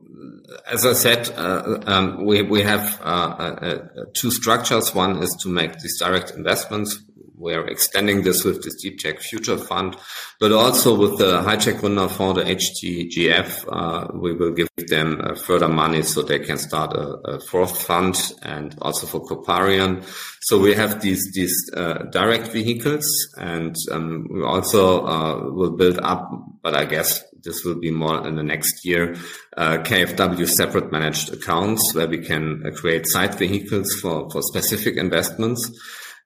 as 0.68 0.86
I 0.86 0.94
said, 0.94 1.30
uh, 1.38 1.80
um, 1.86 2.26
we 2.26 2.42
we 2.42 2.62
have 2.64 3.00
uh, 3.02 3.04
uh, 3.04 3.56
uh, 3.62 4.06
two 4.14 4.32
structures. 4.32 4.94
One 4.94 5.24
is 5.24 5.36
to 5.42 5.50
make 5.50 5.80
these 5.80 5.98
direct 6.00 6.32
investments 6.32 7.02
we're 7.42 7.66
extending 7.68 8.22
this 8.22 8.44
with 8.44 8.64
this 8.64 8.76
Deep 8.76 9.00
Tech 9.00 9.20
Future 9.20 9.58
Fund, 9.58 9.98
but 10.40 10.52
also 10.52 10.96
with 10.96 11.18
the 11.18 11.42
High 11.42 11.58
Tech 11.58 11.76
Gründerfonds, 11.76 12.36
the 12.36 12.44
HTGF, 12.44 13.66
uh, 13.72 14.08
we 14.14 14.34
will 14.34 14.52
give 14.52 14.70
them 14.78 15.20
uh, 15.24 15.36
further 15.36 15.68
money 15.68 16.04
so 16.04 16.22
they 16.22 16.40
can 16.40 16.58
start 16.58 16.94
a, 16.94 17.08
a, 17.26 17.40
fourth 17.42 17.82
fund 17.82 18.16
and 18.44 18.76
also 18.82 19.08
for 19.08 19.26
Coparion. 19.26 20.04
So 20.42 20.60
we 20.60 20.74
have 20.76 21.02
these, 21.02 21.32
these, 21.34 21.56
uh, 21.76 22.04
direct 22.12 22.48
vehicles 22.48 23.06
and, 23.38 23.76
um, 23.92 24.28
we 24.32 24.44
also, 24.44 25.06
uh, 25.06 25.50
will 25.50 25.72
build 25.72 26.00
up, 26.00 26.30
but 26.62 26.76
I 26.76 26.86
guess 26.86 27.24
this 27.44 27.64
will 27.66 27.80
be 27.80 27.92
more 27.92 28.28
in 28.28 28.36
the 28.36 28.44
next 28.44 28.86
year, 28.86 29.16
uh, 29.58 29.78
KfW 29.80 30.48
separate 30.48 30.92
managed 30.92 31.34
accounts 31.34 31.94
where 31.94 32.08
we 32.08 32.20
can 32.20 32.64
uh, 32.66 32.72
create 32.72 33.08
side 33.08 33.36
vehicles 33.36 33.92
for, 34.02 34.30
for 34.30 34.42
specific 34.42 34.98
investments. 34.98 35.72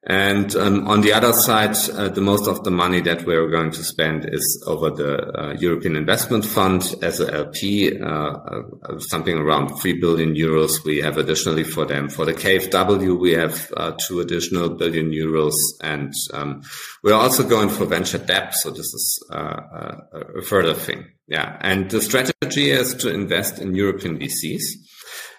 And 0.08 0.54
um, 0.54 0.86
on 0.86 1.00
the 1.00 1.12
other 1.12 1.32
side, 1.32 1.76
uh, 1.92 2.08
the 2.08 2.20
most 2.20 2.46
of 2.46 2.62
the 2.62 2.70
money 2.70 3.00
that 3.00 3.26
we're 3.26 3.48
going 3.48 3.72
to 3.72 3.82
spend 3.82 4.32
is 4.32 4.64
over 4.64 4.88
the 4.88 5.36
uh, 5.36 5.52
European 5.54 5.96
Investment 5.96 6.44
Fund 6.44 6.94
as 7.02 7.18
a 7.18 7.34
LP, 7.34 7.98
uh, 8.00 8.06
uh, 8.06 8.98
something 9.00 9.36
around 9.36 9.76
3 9.76 9.94
billion 10.00 10.34
euros 10.34 10.84
we 10.84 10.98
have 10.98 11.18
additionally 11.18 11.64
for 11.64 11.84
them. 11.84 12.08
For 12.08 12.24
the 12.24 12.34
KfW, 12.34 13.18
we 13.18 13.32
have 13.32 13.72
uh, 13.76 13.96
two 13.98 14.20
additional 14.20 14.68
billion 14.68 15.10
euros. 15.10 15.54
And 15.82 16.14
um, 16.32 16.62
we're 17.02 17.12
also 17.12 17.42
going 17.42 17.68
for 17.68 17.84
venture 17.84 18.18
debt. 18.18 18.54
So 18.54 18.70
this 18.70 18.86
is 18.86 19.24
uh, 19.32 19.60
a 20.38 20.42
further 20.42 20.74
thing. 20.74 21.04
Yeah. 21.26 21.58
And 21.62 21.90
the 21.90 22.00
strategy 22.00 22.70
is 22.70 22.94
to 22.94 23.12
invest 23.12 23.58
in 23.58 23.74
European 23.74 24.20
VCs 24.20 24.62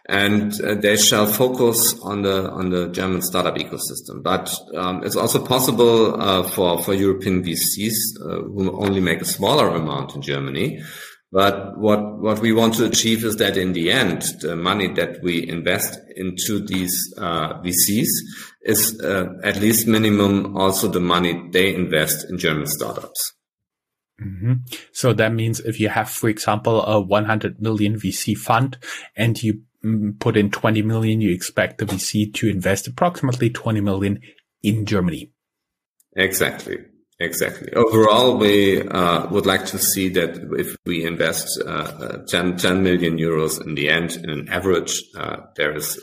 and 0.08 0.60
uh, 0.62 0.76
they 0.76 0.96
shall 0.96 1.26
focus 1.26 2.00
on 2.02 2.22
the 2.22 2.50
on 2.52 2.70
the 2.70 2.88
German 2.90 3.22
startup 3.22 3.56
ecosystem. 3.56 4.24
But 4.24 4.54
um, 4.76 5.04
it's 5.04 5.18
also 5.18 5.44
possible 5.46 6.22
uh, 6.22 6.44
for 6.44 6.82
for 6.82 6.94
European 6.94 7.44
VCs 7.44 7.94
uh, 8.22 8.42
who 8.44 8.72
only 8.80 9.02
make 9.02 9.22
a 9.22 9.26
smaller 9.26 9.70
amount 9.70 10.16
in 10.16 10.22
Germany. 10.22 10.82
But 11.30 11.78
what 11.78 12.20
what 12.20 12.40
we 12.40 12.54
want 12.54 12.76
to 12.76 12.86
achieve 12.86 13.26
is 13.26 13.36
that 13.38 13.58
in 13.58 13.74
the 13.74 13.92
end, 13.92 14.22
the 14.40 14.56
money 14.56 14.88
that 14.94 15.22
we 15.22 15.48
invest 15.48 16.00
into 16.16 16.66
these 16.66 16.96
uh, 17.18 17.62
VCs 17.62 18.08
is 18.64 19.00
uh, 19.02 19.28
at 19.44 19.60
least 19.60 19.88
minimum 19.88 20.56
also 20.56 20.88
the 20.88 21.02
money 21.02 21.50
they 21.52 21.76
invest 21.76 22.30
in 22.30 22.38
German 22.38 22.68
startups. 22.68 23.34
Mm-hmm. 24.22 24.54
So 24.94 25.14
that 25.14 25.34
means 25.34 25.60
if 25.60 25.80
you 25.80 25.90
have, 25.90 26.10
for 26.10 26.28
example, 26.28 26.84
a 26.84 27.00
100 27.00 27.62
million 27.62 28.00
VC 28.00 28.36
fund 28.36 28.78
and 29.16 29.42
you 29.42 29.62
put 30.20 30.38
in 30.38 30.52
20 30.52 30.82
million, 30.82 31.22
you 31.22 31.34
expect 31.34 31.78
the 31.78 31.86
VC 31.86 32.34
to 32.36 32.50
invest 32.50 32.88
approximately 32.88 33.50
20 33.50 33.82
million 33.82 34.20
in 34.64 34.86
Germany. 34.86 35.32
Exactly. 36.16 36.78
Exactly. 37.20 37.74
Overall, 37.74 38.38
we 38.38 38.88
uh, 38.88 39.28
would 39.30 39.48
like 39.48 39.66
to 39.68 39.80
see 39.80 40.08
that 40.10 40.38
if 40.60 40.76
we 40.86 41.04
invest 41.04 41.48
uh, 41.66 41.70
uh 41.70 42.18
10, 42.28 42.58
10 42.58 42.84
million 42.84 43.18
euros 43.18 43.60
in 43.66 43.74
the 43.74 43.90
end, 43.90 44.16
in 44.18 44.30
an 44.30 44.48
average, 44.50 45.02
uh, 45.18 45.38
there 45.56 45.76
is 45.76 46.00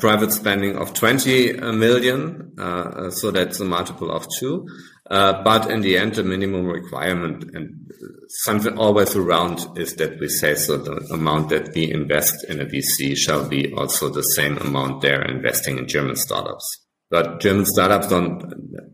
private 0.00 0.32
spending 0.32 0.76
of 0.76 0.94
20 0.94 1.54
million. 1.72 2.52
Uh, 2.58 3.10
so 3.10 3.30
that's 3.30 3.60
a 3.60 3.64
multiple 3.64 4.10
of 4.10 4.26
two. 4.38 4.66
Uh, 5.10 5.42
but 5.44 5.70
in 5.70 5.82
the 5.82 5.96
end, 5.96 6.14
the 6.14 6.24
minimum 6.24 6.66
requirement 6.66 7.44
and 7.54 7.86
something 8.44 8.76
always 8.76 9.14
around 9.14 9.66
is 9.76 9.94
that 9.96 10.18
we 10.18 10.28
say 10.28 10.54
so 10.54 10.76
the 10.76 10.96
amount 11.12 11.48
that 11.50 11.72
we 11.74 11.92
invest 11.92 12.44
in 12.48 12.60
a 12.60 12.64
VC 12.64 13.16
shall 13.16 13.48
be 13.48 13.72
also 13.74 14.08
the 14.08 14.22
same 14.22 14.56
amount 14.58 15.02
they're 15.02 15.22
investing 15.22 15.78
in 15.78 15.86
German 15.86 16.16
startups. 16.16 16.86
But 17.10 17.40
German 17.40 17.66
startups 17.66 18.08
don't 18.08 18.42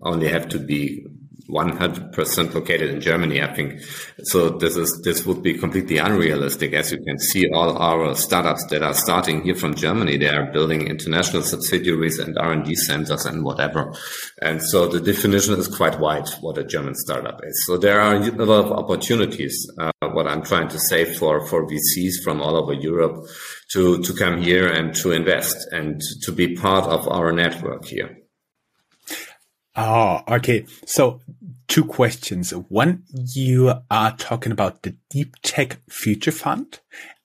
only 0.02 0.28
have 0.28 0.48
to 0.50 0.58
be 0.58 1.06
100% 1.48 2.54
located 2.54 2.90
in 2.90 3.00
Germany, 3.00 3.42
I 3.42 3.52
think. 3.54 3.80
So 4.24 4.50
this 4.50 4.76
is, 4.76 5.00
this 5.04 5.26
would 5.26 5.42
be 5.42 5.54
completely 5.54 5.98
unrealistic. 5.98 6.72
As 6.72 6.92
you 6.92 6.98
can 7.04 7.18
see, 7.18 7.48
all 7.52 7.76
our 7.78 8.14
startups 8.14 8.66
that 8.66 8.82
are 8.82 8.94
starting 8.94 9.42
here 9.42 9.54
from 9.54 9.74
Germany, 9.74 10.16
they 10.16 10.28
are 10.28 10.52
building 10.52 10.86
international 10.86 11.42
subsidiaries 11.42 12.18
and 12.18 12.38
R&D 12.38 12.74
centers 12.76 13.26
and 13.26 13.44
whatever. 13.44 13.94
And 14.40 14.62
so 14.62 14.86
the 14.86 15.00
definition 15.00 15.54
is 15.54 15.68
quite 15.68 15.98
wide 15.98 16.28
what 16.40 16.58
a 16.58 16.64
German 16.64 16.94
startup 16.94 17.40
is. 17.44 17.64
So 17.66 17.76
there 17.76 18.00
are 18.00 18.14
a 18.14 18.30
lot 18.44 18.64
of 18.64 18.72
opportunities. 18.72 19.68
Uh, 19.78 19.90
what 20.12 20.26
I'm 20.26 20.42
trying 20.42 20.68
to 20.68 20.78
say 20.78 21.04
for, 21.04 21.46
for 21.46 21.66
VCs 21.66 22.22
from 22.22 22.42
all 22.42 22.56
over 22.56 22.72
Europe 22.72 23.26
to, 23.72 24.02
to 24.02 24.12
come 24.14 24.40
here 24.40 24.68
and 24.68 24.94
to 24.96 25.12
invest 25.12 25.68
and 25.72 26.00
to 26.22 26.32
be 26.32 26.54
part 26.54 26.84
of 26.84 27.08
our 27.08 27.32
network 27.32 27.84
here. 27.84 28.21
Oh, 29.74 30.20
okay. 30.28 30.66
So 30.84 31.20
two 31.66 31.84
questions. 31.84 32.50
One, 32.50 33.04
you 33.34 33.72
are 33.90 34.16
talking 34.16 34.52
about 34.52 34.82
the 34.82 34.96
Deep 35.10 35.36
Tech 35.42 35.80
Future 35.88 36.32
Fund 36.32 36.80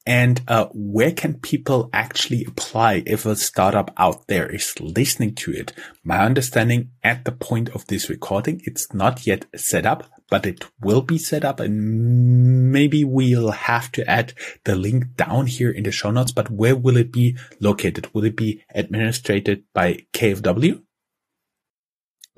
and 0.07 0.41
uh, 0.47 0.67
where 0.73 1.11
can 1.11 1.33
people 1.33 1.89
actually 1.91 2.45
apply 2.45 3.03
if 3.05 3.25
a 3.25 3.35
startup 3.35 3.93
out 3.97 4.27
there 4.27 4.49
is 4.49 4.73
listening 4.79 5.35
to 5.35 5.51
it? 5.51 5.73
My 6.01 6.19
understanding 6.19 6.91
at 7.03 7.25
the 7.25 7.33
point 7.33 7.67
of 7.75 7.85
this 7.87 8.09
recording, 8.09 8.61
it's 8.63 8.93
not 8.93 9.27
yet 9.27 9.47
set 9.57 9.85
up, 9.85 10.05
but 10.29 10.45
it 10.45 10.63
will 10.79 11.01
be 11.01 11.17
set 11.17 11.43
up 11.43 11.59
and 11.59 12.71
maybe 12.71 13.03
we'll 13.03 13.51
have 13.51 13.91
to 13.91 14.09
add 14.09 14.33
the 14.63 14.77
link 14.77 15.17
down 15.17 15.47
here 15.47 15.71
in 15.71 15.83
the 15.83 15.91
show 15.91 16.11
notes, 16.11 16.31
but 16.31 16.49
where 16.49 16.77
will 16.77 16.95
it 16.95 17.11
be 17.11 17.37
located? 17.59 18.07
Will 18.13 18.23
it 18.23 18.37
be 18.37 18.63
administered 18.73 19.63
by 19.73 20.05
KfW? 20.13 20.83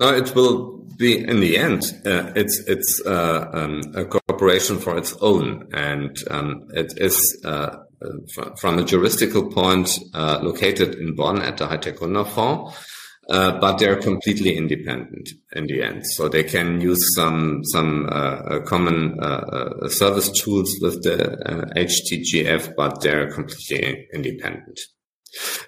No, 0.00 0.14
it 0.14 0.34
will 0.34 0.78
be 0.96 1.18
in 1.18 1.40
the 1.40 1.58
end. 1.58 1.82
Uh, 2.06 2.32
it's 2.34 2.58
it's 2.66 3.02
uh, 3.04 3.50
um, 3.52 3.82
a 3.94 4.04
corporation 4.06 4.78
for 4.78 4.96
its 4.96 5.14
own, 5.20 5.68
and 5.74 6.16
um, 6.30 6.68
it 6.72 6.94
is 6.96 7.18
uh, 7.44 7.76
fr- 8.34 8.56
from 8.58 8.78
a 8.78 8.82
juristical 8.82 9.52
point 9.52 9.90
uh, 10.14 10.38
located 10.42 10.94
in 10.94 11.14
Bonn 11.14 11.42
at 11.42 11.58
the 11.58 11.66
High 11.66 11.76
Tech. 11.76 11.96
Uh, 12.02 13.60
but 13.60 13.78
they're 13.78 14.00
completely 14.00 14.56
independent 14.56 15.28
in 15.52 15.66
the 15.66 15.82
end, 15.82 16.04
so 16.16 16.28
they 16.28 16.44
can 16.44 16.80
use 16.80 16.98
some 17.14 17.60
some 17.64 18.08
uh, 18.10 18.60
common 18.60 19.16
service 19.88 20.30
tools 20.30 20.78
with 20.80 21.02
the 21.02 21.36
HTGF, 21.76 22.74
but 22.74 23.02
they're 23.02 23.30
completely 23.30 24.08
independent. 24.14 24.80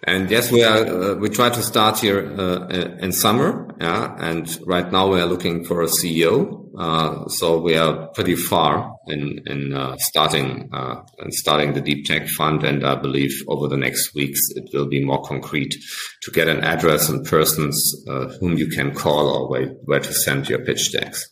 And 0.05 0.31
yes, 0.31 0.51
we 0.51 0.65
are, 0.65 0.85
uh, 0.87 1.15
we 1.15 1.29
try 1.29 1.51
to 1.51 1.63
start 1.63 1.99
here, 2.01 2.35
uh, 2.39 2.69
in 3.01 3.13
summer. 3.13 3.69
Yeah. 3.81 4.15
And 4.19 4.59
right 4.67 4.91
now 4.91 5.09
we 5.13 5.21
are 5.21 5.27
looking 5.27 5.65
for 5.65 5.83
a 5.83 5.87
CEO. 5.87 6.59
Uh, 6.77 7.29
so 7.29 7.61
we 7.61 7.77
are 7.77 8.09
pretty 8.09 8.35
far 8.35 8.97
in, 9.07 9.41
in, 9.47 9.75
uh, 9.75 9.97
starting, 9.99 10.71
uh, 10.73 11.03
and 11.19 11.33
starting 11.35 11.75
the 11.75 11.81
deep 11.81 12.07
tech 12.07 12.29
fund. 12.29 12.65
And 12.65 12.85
I 12.85 12.95
believe 12.95 13.33
over 13.47 13.69
the 13.69 13.77
next 13.77 14.15
weeks, 14.15 14.41
it 14.57 14.71
will 14.73 14.89
be 14.89 15.05
more 15.05 15.23
concrete 15.23 15.75
to 16.23 16.31
get 16.31 16.49
an 16.49 16.61
address 16.61 17.09
and 17.09 17.25
persons, 17.27 18.05
uh, 18.09 18.29
whom 18.41 18.57
you 18.57 18.69
can 18.69 18.95
call 18.95 19.29
or 19.29 19.51
where, 19.51 19.69
where 19.85 20.01
to 20.01 20.13
send 20.13 20.49
your 20.49 20.65
pitch 20.65 20.93
decks. 20.93 21.32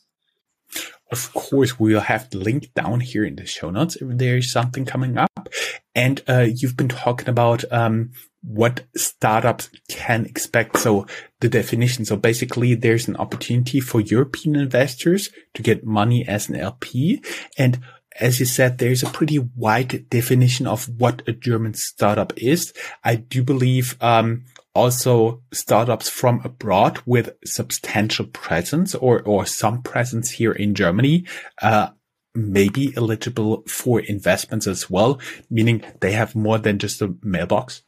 Of 1.10 1.32
course, 1.32 1.78
we 1.78 1.94
will 1.94 2.00
have 2.00 2.30
the 2.30 2.38
link 2.38 2.72
down 2.74 3.00
here 3.00 3.24
in 3.24 3.36
the 3.36 3.46
show 3.46 3.70
notes 3.70 3.96
if 3.96 4.06
there 4.16 4.36
is 4.36 4.52
something 4.52 4.84
coming 4.84 5.18
up. 5.18 5.48
And 5.94 6.22
uh, 6.28 6.46
you've 6.54 6.76
been 6.76 6.88
talking 6.88 7.28
about 7.28 7.64
um, 7.72 8.12
what 8.42 8.84
startups 8.96 9.70
can 9.88 10.24
expect. 10.24 10.78
So 10.78 11.06
the 11.40 11.48
definition. 11.48 12.04
So 12.04 12.16
basically, 12.16 12.74
there's 12.74 13.08
an 13.08 13.16
opportunity 13.16 13.80
for 13.80 14.00
European 14.00 14.56
investors 14.56 15.30
to 15.54 15.62
get 15.62 15.84
money 15.84 16.26
as 16.28 16.48
an 16.48 16.56
LP. 16.56 17.22
And 17.58 17.80
as 18.18 18.38
you 18.38 18.46
said, 18.46 18.78
there's 18.78 19.02
a 19.02 19.10
pretty 19.10 19.38
wide 19.38 20.08
definition 20.10 20.66
of 20.66 20.88
what 21.00 21.22
a 21.26 21.32
German 21.32 21.74
startup 21.74 22.32
is. 22.36 22.72
I 23.02 23.16
do 23.16 23.42
believe 23.42 23.96
um, 24.00 24.44
also 24.74 25.42
startups 25.52 26.08
from 26.08 26.40
abroad 26.44 27.00
with 27.06 27.30
substantial 27.44 28.26
presence 28.26 28.94
or, 28.94 29.22
or 29.22 29.46
some 29.46 29.82
presence 29.82 30.30
here 30.30 30.52
in 30.52 30.74
Germany, 30.74 31.26
uh, 31.60 31.88
may 32.34 32.68
be 32.68 32.92
eligible 32.96 33.62
for 33.66 34.00
investments 34.00 34.66
as 34.66 34.88
well, 34.88 35.20
meaning 35.50 35.82
they 36.00 36.12
have 36.12 36.36
more 36.36 36.58
than 36.58 36.78
just 36.78 37.02
a 37.02 37.14
mailbox. 37.22 37.82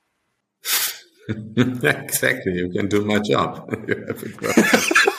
exactly. 1.29 2.53
You 2.55 2.71
can 2.71 2.89
do 2.89 3.05
my 3.05 3.21
job. 3.21 3.73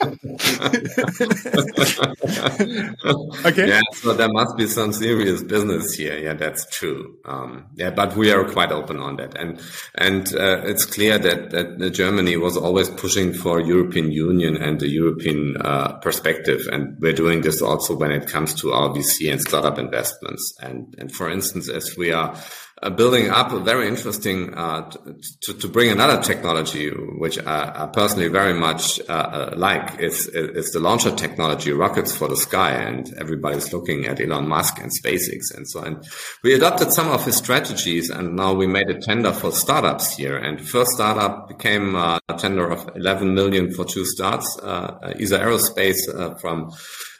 okay. 3.44 3.68
Yeah, 3.68 3.82
so 3.92 4.14
there 4.14 4.28
must 4.28 4.56
be 4.56 4.66
some 4.66 4.92
serious 4.92 5.42
business 5.42 5.94
here. 5.94 6.18
Yeah, 6.18 6.34
that's 6.34 6.66
true. 6.70 7.18
Um, 7.24 7.66
yeah, 7.74 7.90
but 7.90 8.16
we 8.16 8.32
are 8.32 8.44
quite 8.44 8.72
open 8.72 8.98
on 8.98 9.16
that, 9.16 9.36
and 9.36 9.60
and 9.94 10.34
uh, 10.34 10.62
it's 10.64 10.84
clear 10.84 11.18
that 11.18 11.50
that 11.50 11.90
Germany 11.92 12.36
was 12.36 12.56
always 12.56 12.90
pushing 12.90 13.32
for 13.32 13.60
European 13.60 14.10
Union 14.10 14.56
and 14.56 14.80
the 14.80 14.88
European 14.88 15.56
uh, 15.60 15.92
perspective, 15.98 16.68
and 16.72 16.96
we're 17.00 17.12
doing 17.12 17.42
this 17.42 17.62
also 17.62 17.96
when 17.96 18.10
it 18.10 18.26
comes 18.26 18.54
to 18.54 18.72
our 18.72 18.90
VC 18.90 19.30
and 19.30 19.40
startup 19.40 19.78
investments. 19.78 20.54
And 20.60 20.94
and 20.98 21.12
for 21.12 21.30
instance, 21.30 21.68
as 21.68 21.96
we 21.96 22.12
are 22.12 22.36
uh, 22.82 22.90
building 22.90 23.30
up 23.30 23.52
a 23.52 23.60
very 23.60 23.86
interesting 23.86 24.52
uh, 24.54 24.90
to, 25.42 25.54
to 25.54 25.68
bring 25.68 25.90
another 25.90 26.22
technology, 26.22 26.88
which 26.88 27.38
I, 27.38 27.84
I 27.84 27.86
personally 27.86 28.28
very 28.28 28.54
much 28.54 29.00
uh, 29.08 29.12
uh 29.12 29.54
like, 29.56 30.00
is, 30.00 30.26
is 30.26 30.70
the 30.72 30.80
launcher 30.80 31.14
technology, 31.14 31.72
rockets 31.72 32.16
for 32.16 32.28
the 32.28 32.36
sky, 32.36 32.72
and 32.72 33.12
everybody's 33.18 33.72
looking 33.72 34.06
at 34.06 34.20
Elon 34.20 34.48
Musk 34.48 34.80
and 34.80 34.90
SpaceX 34.90 35.54
and 35.54 35.68
so 35.68 35.84
on. 35.84 36.02
We 36.42 36.54
adopted 36.54 36.92
some 36.92 37.08
of 37.10 37.24
his 37.24 37.36
strategies, 37.36 38.10
and 38.10 38.36
now 38.36 38.52
we 38.52 38.66
made 38.66 38.90
a 38.90 39.00
tender 39.00 39.32
for 39.32 39.52
startups 39.52 40.16
here. 40.16 40.36
And 40.36 40.60
first 40.60 40.90
startup 40.92 41.48
became 41.48 41.94
a 41.94 42.20
tender 42.38 42.68
of 42.70 42.90
11 42.96 43.34
million 43.34 43.72
for 43.72 43.84
two 43.84 44.04
starts, 44.04 44.58
uh, 44.62 45.14
Isar 45.20 45.38
Aerospace 45.38 46.40
from 46.40 46.72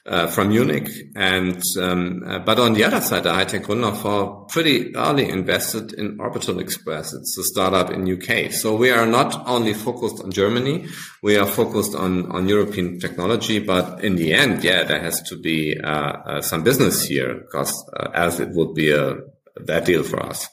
uh, 0.06 0.26
from 0.26 0.50
Munich. 0.50 0.88
And 1.16 1.62
um, 1.80 2.22
uh, 2.26 2.38
but 2.40 2.58
on 2.58 2.74
the 2.74 2.84
other 2.84 3.00
side, 3.00 3.22
the 3.22 3.32
high 3.32 3.44
tech 3.44 3.62
Gründerfonds 3.62 4.48
pretty 4.50 4.94
early 4.94 5.28
invested 5.28 5.92
in 5.94 6.20
Orbital 6.20 6.58
Express. 6.60 7.12
It's 7.12 7.38
a 7.38 7.44
startup 7.44 7.90
in 7.90 8.10
UK. 8.10 8.52
So 8.52 8.76
we 8.76 8.90
are 8.90 9.06
not 9.06 9.46
only 9.46 9.74
focused 9.74 10.22
on 10.22 10.30
Germany, 10.30 10.86
we 11.22 11.36
are 11.36 11.46
focused 11.46 11.94
on 11.94 12.30
on 12.32 12.48
European 12.48 12.98
technology. 13.00 13.58
But 13.58 14.04
in 14.04 14.16
the 14.16 14.34
end, 14.34 14.62
yeah, 14.62 14.84
there 14.84 15.00
has 15.00 15.22
to 15.22 15.36
be 15.36 15.78
uh, 15.80 15.88
uh 15.88 16.40
some 16.42 16.62
business 16.62 17.04
here 17.04 17.34
because 17.34 17.72
uh, 17.96 18.10
as 18.14 18.40
it 18.40 18.50
would 18.50 18.74
be 18.74 18.90
a 18.92 19.16
bad 19.64 19.84
deal 19.84 20.02
for 20.02 20.22
us. 20.22 20.48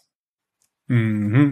Mm-hmm. 0.89 1.51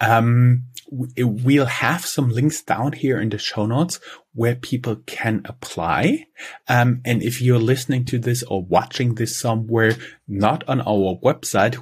Um, 0.00 0.64
we'll 0.92 1.64
have 1.64 2.04
some 2.04 2.28
links 2.28 2.62
down 2.62 2.92
here 2.92 3.18
in 3.18 3.30
the 3.30 3.38
show 3.38 3.64
notes 3.64 3.98
where 4.34 4.54
people 4.54 4.96
can 5.06 5.40
apply. 5.46 6.26
Um, 6.68 7.00
and 7.06 7.22
if 7.22 7.40
you're 7.40 7.58
listening 7.58 8.04
to 8.06 8.18
this 8.18 8.42
or 8.42 8.62
watching 8.62 9.14
this 9.14 9.38
somewhere, 9.38 9.96
not 10.28 10.68
on 10.68 10.82
our 10.82 11.18
website, 11.22 11.78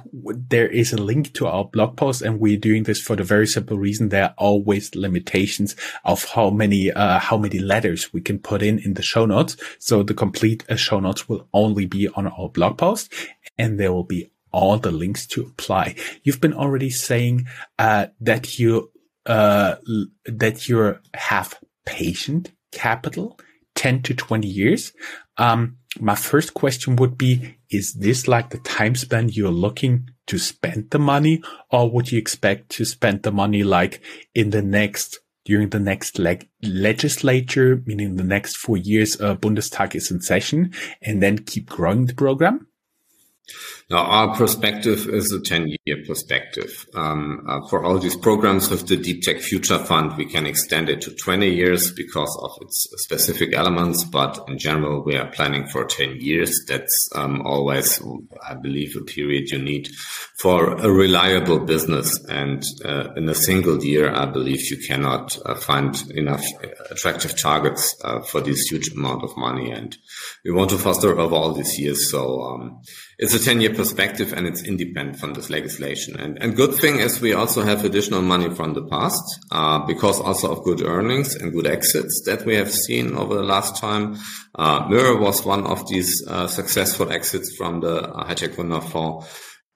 there 0.49 0.67
is 0.67 0.93
a 0.93 1.01
link 1.01 1.33
to 1.33 1.47
our 1.47 1.65
blog 1.65 1.97
post. 1.97 2.21
And 2.21 2.39
we're 2.39 2.57
doing 2.57 2.83
this 2.83 3.01
for 3.01 3.17
the 3.17 3.23
very 3.23 3.47
simple 3.47 3.77
reason 3.77 4.09
there 4.09 4.25
are 4.25 4.35
always 4.37 4.95
limitations 4.95 5.75
of 6.05 6.23
how 6.23 6.49
many, 6.49 6.89
uh, 6.89 7.19
how 7.19 7.37
many 7.37 7.59
letters 7.59 8.13
we 8.13 8.21
can 8.21 8.39
put 8.39 8.61
in 8.61 8.79
in 8.79 8.93
the 8.93 9.03
show 9.03 9.25
notes. 9.25 9.57
So 9.79 10.03
the 10.03 10.13
complete 10.13 10.63
uh, 10.69 10.77
show 10.77 11.01
notes 11.01 11.27
will 11.27 11.49
only 11.53 11.85
be 11.85 12.07
on 12.07 12.27
our 12.27 12.47
blog 12.47 12.77
post 12.77 13.13
and 13.57 13.77
there 13.77 13.91
will 13.91 14.05
be 14.05 14.31
all 14.53 14.77
the 14.77 14.91
links 14.91 15.25
to 15.27 15.41
apply. 15.41 15.95
You've 16.23 16.41
been 16.41 16.53
already 16.53 16.89
saying 16.89 17.47
uh, 17.79 18.07
that 18.19 18.59
you 18.59 18.91
uh, 19.25 19.75
that 20.25 20.67
you 20.67 20.97
have 21.13 21.59
patient 21.85 22.51
capital, 22.71 23.39
ten 23.75 24.01
to 24.03 24.13
twenty 24.13 24.47
years. 24.47 24.93
Um, 25.37 25.77
my 25.99 26.15
first 26.15 26.53
question 26.53 26.95
would 26.97 27.17
be: 27.17 27.57
Is 27.69 27.93
this 27.93 28.27
like 28.27 28.49
the 28.49 28.59
time 28.59 28.95
span 28.95 29.29
you're 29.29 29.49
looking 29.51 30.09
to 30.27 30.37
spend 30.37 30.91
the 30.91 30.99
money, 30.99 31.41
or 31.69 31.89
would 31.91 32.11
you 32.11 32.17
expect 32.17 32.69
to 32.69 32.85
spend 32.85 33.23
the 33.23 33.31
money 33.31 33.63
like 33.63 34.01
in 34.33 34.51
the 34.51 34.61
next 34.61 35.19
during 35.43 35.69
the 35.69 35.79
next 35.79 36.19
leg- 36.19 36.47
legislature, 36.61 37.81
meaning 37.85 38.15
the 38.15 38.23
next 38.23 38.57
four 38.57 38.77
years, 38.77 39.19
uh, 39.19 39.35
Bundestag 39.35 39.95
is 39.95 40.11
in 40.11 40.21
session, 40.21 40.71
and 41.01 41.21
then 41.21 41.39
keep 41.39 41.67
growing 41.67 42.05
the 42.05 42.13
program? 42.13 42.67
Now, 43.89 44.05
our 44.05 44.35
perspective 44.35 45.09
is 45.09 45.33
a 45.33 45.41
10 45.41 45.75
year 45.85 45.97
perspective. 46.07 46.87
Um, 46.95 47.45
uh, 47.45 47.67
for 47.67 47.83
all 47.83 47.99
these 47.99 48.15
programs 48.15 48.69
with 48.69 48.87
the 48.87 48.95
Deep 48.95 49.21
Tech 49.21 49.39
Future 49.41 49.79
Fund, 49.79 50.15
we 50.15 50.25
can 50.25 50.45
extend 50.45 50.87
it 50.87 51.01
to 51.01 51.13
20 51.13 51.49
years 51.49 51.91
because 51.91 52.39
of 52.41 52.51
its 52.61 52.87
specific 53.03 53.53
elements. 53.53 54.05
But 54.05 54.45
in 54.47 54.57
general, 54.57 55.03
we 55.03 55.17
are 55.17 55.29
planning 55.31 55.67
for 55.67 55.83
10 55.83 56.21
years. 56.21 56.57
That's 56.69 57.09
um, 57.15 57.41
always, 57.41 58.01
I 58.47 58.53
believe, 58.53 58.95
a 58.95 59.03
period 59.03 59.51
you 59.51 59.59
need 59.59 59.89
for 60.39 60.73
a 60.73 60.89
reliable 60.89 61.59
business. 61.59 62.17
And 62.29 62.63
uh, 62.85 63.13
in 63.17 63.27
a 63.27 63.35
single 63.35 63.83
year, 63.83 64.13
I 64.13 64.25
believe 64.25 64.71
you 64.71 64.77
cannot 64.77 65.37
uh, 65.45 65.55
find 65.55 66.01
enough 66.11 66.45
attractive 66.89 67.37
targets 67.37 67.93
uh, 68.05 68.21
for 68.21 68.39
this 68.39 68.69
huge 68.69 68.93
amount 68.93 69.23
of 69.23 69.35
money. 69.35 69.69
And 69.69 69.97
we 70.45 70.51
want 70.51 70.69
to 70.69 70.77
foster 70.77 71.19
over 71.19 71.35
all 71.35 71.53
these 71.53 71.77
years. 71.77 72.09
So 72.09 72.41
um, 72.41 72.81
it's 73.17 73.30
a 73.33 73.39
10 73.39 73.61
year 73.61 73.73
perspective 73.73 74.33
and 74.33 74.47
it's 74.47 74.63
independent 74.63 75.19
from 75.19 75.33
this 75.33 75.49
legislation. 75.49 76.19
And, 76.19 76.41
and 76.41 76.55
good 76.55 76.73
thing 76.73 76.99
is 76.99 77.21
we 77.21 77.33
also 77.33 77.63
have 77.63 77.85
additional 77.85 78.21
money 78.21 78.53
from 78.53 78.73
the 78.73 78.83
past, 78.83 79.23
uh, 79.51 79.85
because 79.85 80.19
also 80.19 80.51
of 80.51 80.63
good 80.63 80.81
earnings 80.81 81.35
and 81.35 81.51
good 81.51 81.67
exits 81.67 82.23
that 82.25 82.45
we 82.45 82.55
have 82.55 82.71
seen 82.71 83.15
over 83.15 83.35
the 83.35 83.43
last 83.43 83.77
time. 83.77 84.17
Uh, 84.55 84.87
Mirror 84.89 85.17
was 85.17 85.45
one 85.45 85.65
of 85.65 85.87
these, 85.87 86.23
uh, 86.27 86.47
successful 86.47 87.11
exits 87.11 87.55
from 87.55 87.81
the 87.81 88.11
high 88.15 88.33
tech 88.33 88.51
Gründerfonds. 88.51 89.25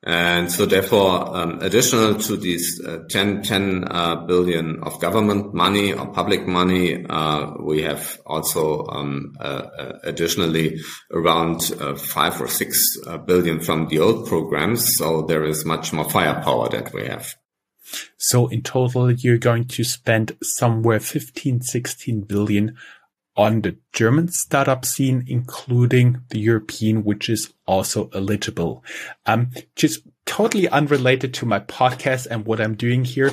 And 0.05 0.51
so 0.51 0.67
therefore, 0.67 1.35
um, 1.35 1.59
additional 1.61 2.13
to 2.15 2.37
these 2.37 2.79
uh, 2.85 2.99
10, 3.09 3.41
10 3.41 3.85
uh, 3.89 4.15
billion 4.27 4.83
of 4.83 4.99
government 5.01 5.55
money 5.55 5.93
or 5.93 6.05
public 6.07 6.45
money, 6.45 7.03
uh, 7.09 7.53
we 7.59 7.81
have 7.81 8.21
also 8.23 8.85
um, 8.85 9.33
uh, 9.39 9.43
uh, 9.43 9.99
additionally 10.03 10.79
around 11.11 11.71
uh, 11.79 11.95
five 11.95 12.39
or 12.39 12.47
six 12.47 12.79
billion 13.25 13.59
from 13.59 13.87
the 13.87 13.97
old 13.97 14.27
programs. 14.27 14.95
So 14.95 15.23
there 15.23 15.43
is 15.43 15.65
much 15.65 15.91
more 15.91 16.07
firepower 16.07 16.69
that 16.69 16.93
we 16.93 17.07
have. 17.07 17.35
So 18.17 18.47
in 18.47 18.61
total, 18.61 19.11
you're 19.11 19.37
going 19.39 19.65
to 19.69 19.83
spend 19.83 20.37
somewhere 20.41 20.99
15, 20.99 21.61
16 21.61 22.21
billion 22.21 22.77
on 23.35 23.61
the 23.61 23.77
German 23.93 24.29
startup 24.29 24.85
scene, 24.85 25.23
including 25.27 26.21
the 26.29 26.39
European, 26.39 27.03
which 27.03 27.29
is 27.29 27.53
also 27.67 28.09
eligible. 28.13 28.83
Um, 29.25 29.51
just 29.75 30.01
totally 30.25 30.67
unrelated 30.69 31.33
to 31.35 31.45
my 31.45 31.59
podcast 31.59 32.27
and 32.27 32.45
what 32.45 32.61
I'm 32.61 32.75
doing 32.75 33.03
here. 33.05 33.31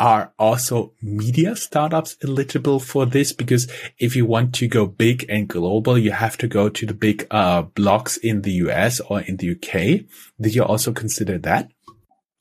Are 0.00 0.32
also 0.36 0.94
media 1.00 1.54
startups 1.54 2.16
eligible 2.24 2.80
for 2.80 3.06
this? 3.06 3.32
Because 3.32 3.70
if 3.98 4.16
you 4.16 4.26
want 4.26 4.52
to 4.56 4.66
go 4.66 4.86
big 4.86 5.24
and 5.28 5.46
global, 5.46 5.96
you 5.96 6.10
have 6.10 6.36
to 6.38 6.48
go 6.48 6.68
to 6.68 6.86
the 6.86 6.94
big 6.94 7.24
uh, 7.30 7.62
blocks 7.62 8.16
in 8.16 8.42
the 8.42 8.50
US 8.66 8.98
or 8.98 9.20
in 9.20 9.36
the 9.36 9.52
UK. 9.52 10.04
Did 10.40 10.54
you 10.56 10.64
also 10.64 10.92
consider 10.92 11.38
that? 11.38 11.70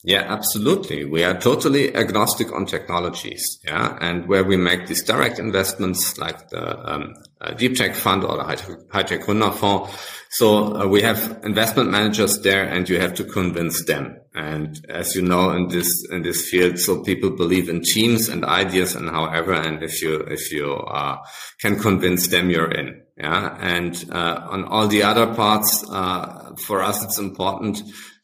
Yeah, 0.04 0.22
absolutely. 0.22 1.06
We 1.06 1.24
are 1.24 1.40
totally 1.40 1.96
agnostic 1.96 2.52
on 2.52 2.66
technologies. 2.66 3.60
Yeah. 3.64 3.98
And 4.02 4.28
where 4.28 4.44
we 4.44 4.58
make 4.58 4.88
these 4.88 5.04
direct 5.04 5.38
investments 5.38 6.18
like 6.18 6.50
the 6.50 6.92
um, 6.92 7.14
uh, 7.40 7.54
Deep 7.54 7.76
Tech 7.76 7.94
Fund 7.94 8.24
or 8.24 8.38
the 8.38 8.44
High 8.44 9.04
Tech 9.04 9.22
Gründerfonds. 9.22 9.90
So 10.32 10.76
uh, 10.76 10.88
we 10.88 11.02
have 11.04 11.42
investment 11.44 11.92
managers 11.92 12.40
there 12.40 12.64
and 12.64 12.90
you 12.90 13.00
have 13.00 13.14
to 13.16 13.24
convince 13.24 13.86
them. 13.86 14.18
And 14.34 14.84
as 14.90 15.16
you 15.16 15.22
know, 15.22 15.52
in 15.52 15.68
this, 15.68 16.08
in 16.10 16.24
this 16.24 16.50
field, 16.50 16.80
so 16.80 17.04
people 17.04 17.32
believe 17.32 17.70
in 17.70 17.82
teams 17.82 18.28
and 18.30 18.44
ideas 18.44 18.96
and 18.96 19.10
however, 19.10 19.54
and 19.54 19.84
if 19.84 20.02
you, 20.02 20.16
if 20.22 20.52
you, 20.52 20.74
uh, 20.74 21.18
can 21.60 21.78
convince 21.78 22.28
them, 22.28 22.50
you're 22.50 22.72
in. 22.72 23.04
Yeah. 23.18 23.56
And, 23.60 24.04
uh, 24.12 24.48
on 24.50 24.64
all 24.64 24.88
the 24.88 25.04
other 25.04 25.36
parts, 25.36 25.86
uh, 25.92 26.56
for 26.66 26.82
us, 26.82 27.04
it's 27.04 27.20
important 27.20 27.84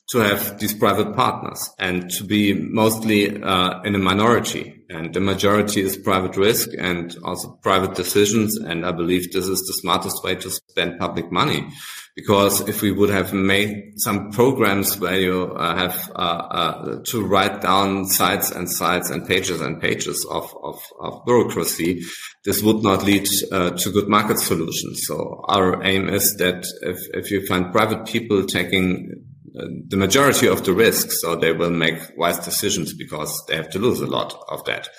to 0.09 0.19
have 0.19 0.57
these 0.59 0.73
private 0.73 1.13
partners 1.15 1.69
and 1.79 2.09
to 2.11 2.23
be 2.23 2.53
mostly 2.53 3.41
uh, 3.41 3.81
in 3.81 3.93
a 3.93 3.99
minority. 3.99 4.73
And 4.89 5.13
the 5.13 5.19
majority 5.19 5.81
is 5.81 5.97
private 5.97 6.37
risk 6.37 6.69
and 6.79 7.13
also 7.25 7.59
private 7.61 7.95
decisions. 7.95 8.55
And 8.55 8.85
I 8.85 8.93
believe 8.93 9.33
this 9.33 9.47
is 9.47 9.59
the 9.59 9.73
smartest 9.81 10.23
way 10.23 10.35
to 10.35 10.49
spend 10.49 10.97
public 10.97 11.29
money. 11.29 11.67
Because 12.15 12.67
if 12.69 12.81
we 12.81 12.91
would 12.91 13.09
have 13.09 13.33
made 13.33 13.93
some 13.97 14.31
programs 14.31 14.97
where 14.97 15.19
you 15.19 15.53
uh, 15.53 15.75
have 15.75 16.11
uh, 16.15 16.19
uh 16.19 16.99
to 17.03 17.23
write 17.23 17.61
down 17.61 18.05
sites 18.07 18.49
and 18.49 18.67
sites 18.71 19.11
and 19.11 19.27
pages 19.27 19.61
and 19.61 19.79
pages 19.79 20.25
of, 20.31 20.51
of, 20.63 20.81
of 20.99 21.23
bureaucracy, 21.25 22.01
this 22.43 22.63
would 22.63 22.81
not 22.81 23.03
lead 23.03 23.27
uh, 23.51 23.71
to 23.71 23.91
good 23.91 24.07
market 24.07 24.39
solutions. 24.39 25.01
So 25.05 25.43
our 25.49 25.83
aim 25.83 26.09
is 26.09 26.35
that 26.37 26.65
if, 26.81 26.97
if 27.13 27.29
you 27.29 27.45
find 27.45 27.71
private 27.71 28.07
people 28.07 28.45
taking 28.45 29.26
the 29.53 29.97
majority 29.97 30.47
of 30.47 30.65
the 30.65 30.73
risk, 30.73 31.09
so 31.11 31.35
they 31.35 31.51
will 31.51 31.69
make 31.69 31.99
wise 32.17 32.39
decisions 32.39 32.93
because 32.93 33.43
they 33.47 33.55
have 33.55 33.69
to 33.71 33.79
lose 33.79 34.01
a 34.01 34.07
lot 34.07 34.33
of 34.49 34.63
that. 34.65 34.89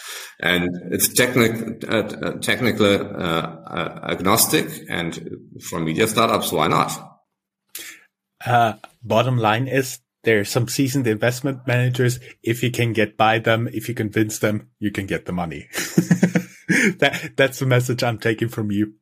And 0.40 0.68
it's 0.90 1.12
technic, 1.12 1.84
uh, 1.88 2.32
technically 2.40 2.96
uh, 2.96 3.02
uh, 3.02 4.00
agnostic, 4.10 4.68
and 4.88 5.36
for 5.68 5.80
media 5.80 6.06
startups, 6.06 6.52
why 6.52 6.68
not? 6.68 6.92
Uh, 8.44 8.74
bottom 9.02 9.38
line 9.38 9.66
is 9.66 10.00
there 10.24 10.40
are 10.40 10.44
some 10.44 10.68
seasoned 10.68 11.06
investment 11.06 11.66
managers. 11.66 12.18
If 12.42 12.62
you 12.62 12.70
can 12.70 12.92
get 12.92 13.16
by 13.16 13.38
them, 13.38 13.68
if 13.72 13.88
you 13.88 13.94
convince 13.94 14.38
them, 14.38 14.70
you 14.78 14.90
can 14.90 15.06
get 15.06 15.26
the 15.26 15.32
money. 15.32 15.68
that 16.98 17.32
that's 17.36 17.58
the 17.58 17.66
message 17.66 18.02
I'm 18.02 18.18
taking 18.18 18.48
from 18.48 18.70
you. 18.70 18.94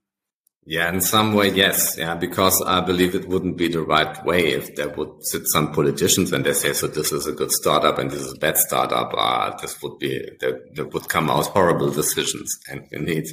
Yeah, 0.69 0.93
in 0.93 1.01
some 1.01 1.35
way, 1.35 1.53
yes. 1.53 1.97
Yeah, 1.97 2.17
because 2.17 2.61
I 2.67 2.81
believe 2.81 3.15
it 3.15 3.29
wouldn't 3.29 3.57
be 3.57 3.69
the 3.69 3.83
right 3.83 4.25
way 4.25 4.49
if 4.49 4.75
there 4.75 4.89
would 4.89 5.25
sit 5.25 5.43
some 5.47 5.73
politicians 5.73 6.33
and 6.33 6.45
they 6.45 6.55
say, 6.55 6.73
so 6.73 6.89
this 6.89 7.13
is 7.13 7.29
a 7.29 7.33
good 7.33 7.53
startup 7.53 7.99
and 7.99 8.11
this 8.11 8.21
is 8.21 8.33
a 8.33 8.39
bad 8.39 8.59
startup. 8.59 9.15
Uh, 9.17 9.57
this 9.63 9.81
would 9.81 9.97
be, 10.01 10.29
there, 10.41 10.59
would 10.87 11.09
come 11.09 11.31
out 11.31 11.47
horrible 11.47 11.91
decisions. 11.91 12.53
And 12.69 12.85
you 12.91 12.99
need, 12.99 13.27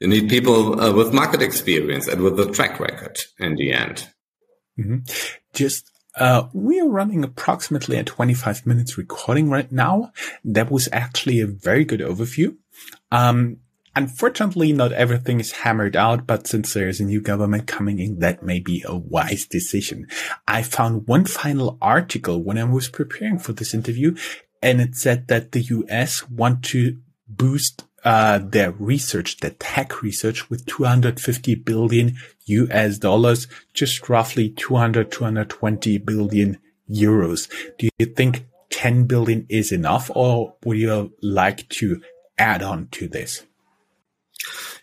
you 0.00 0.08
need 0.08 0.30
people 0.30 0.80
uh, 0.80 0.94
with 0.94 1.12
market 1.12 1.42
experience 1.42 2.08
and 2.08 2.22
with 2.22 2.40
a 2.40 2.50
track 2.50 2.80
record 2.80 3.18
in 3.38 3.56
the 3.56 3.74
end. 3.74 4.08
Mm-hmm. 4.78 5.00
Just 5.52 5.90
uh, 6.16 6.48
we 6.54 6.80
are 6.80 6.88
running 6.88 7.22
approximately 7.22 7.98
at 7.98 8.06
25 8.06 8.66
minutes 8.66 8.96
recording 8.96 9.50
right 9.50 9.70
now. 9.70 10.10
That 10.42 10.70
was 10.70 10.88
actually 10.90 11.40
a 11.40 11.46
very 11.46 11.84
good 11.84 12.00
overview. 12.00 12.56
Um, 13.10 13.58
Unfortunately, 13.94 14.72
not 14.72 14.92
everything 14.92 15.38
is 15.38 15.52
hammered 15.52 15.96
out, 15.96 16.26
but 16.26 16.46
since 16.46 16.72
there 16.72 16.88
is 16.88 16.98
a 16.98 17.04
new 17.04 17.20
government 17.20 17.66
coming 17.66 17.98
in, 17.98 18.20
that 18.20 18.42
may 18.42 18.58
be 18.58 18.82
a 18.86 18.96
wise 18.96 19.46
decision. 19.46 20.06
I 20.48 20.62
found 20.62 21.06
one 21.06 21.26
final 21.26 21.76
article 21.82 22.42
when 22.42 22.56
I 22.56 22.64
was 22.64 22.88
preparing 22.88 23.38
for 23.38 23.52
this 23.52 23.74
interview, 23.74 24.16
and 24.62 24.80
it 24.80 24.94
said 24.96 25.28
that 25.28 25.52
the 25.52 25.60
US 25.60 26.28
want 26.30 26.64
to 26.66 26.98
boost 27.28 27.84
uh, 28.04 28.38
their 28.38 28.72
research, 28.72 29.38
their 29.38 29.54
tech 29.58 30.02
research 30.02 30.48
with 30.48 30.66
250 30.66 31.54
billion 31.56 32.16
US 32.46 32.98
dollars, 32.98 33.46
just 33.74 34.08
roughly 34.08 34.48
200, 34.48 35.12
220 35.12 35.98
billion 35.98 36.58
euros. 36.90 37.48
Do 37.78 37.88
you 37.98 38.06
think 38.06 38.46
10 38.70 39.04
billion 39.04 39.46
is 39.48 39.70
enough 39.70 40.10
or 40.14 40.56
would 40.64 40.78
you 40.78 41.12
like 41.22 41.68
to 41.68 42.02
add 42.38 42.62
on 42.62 42.88
to 42.92 43.06
this? 43.06 43.44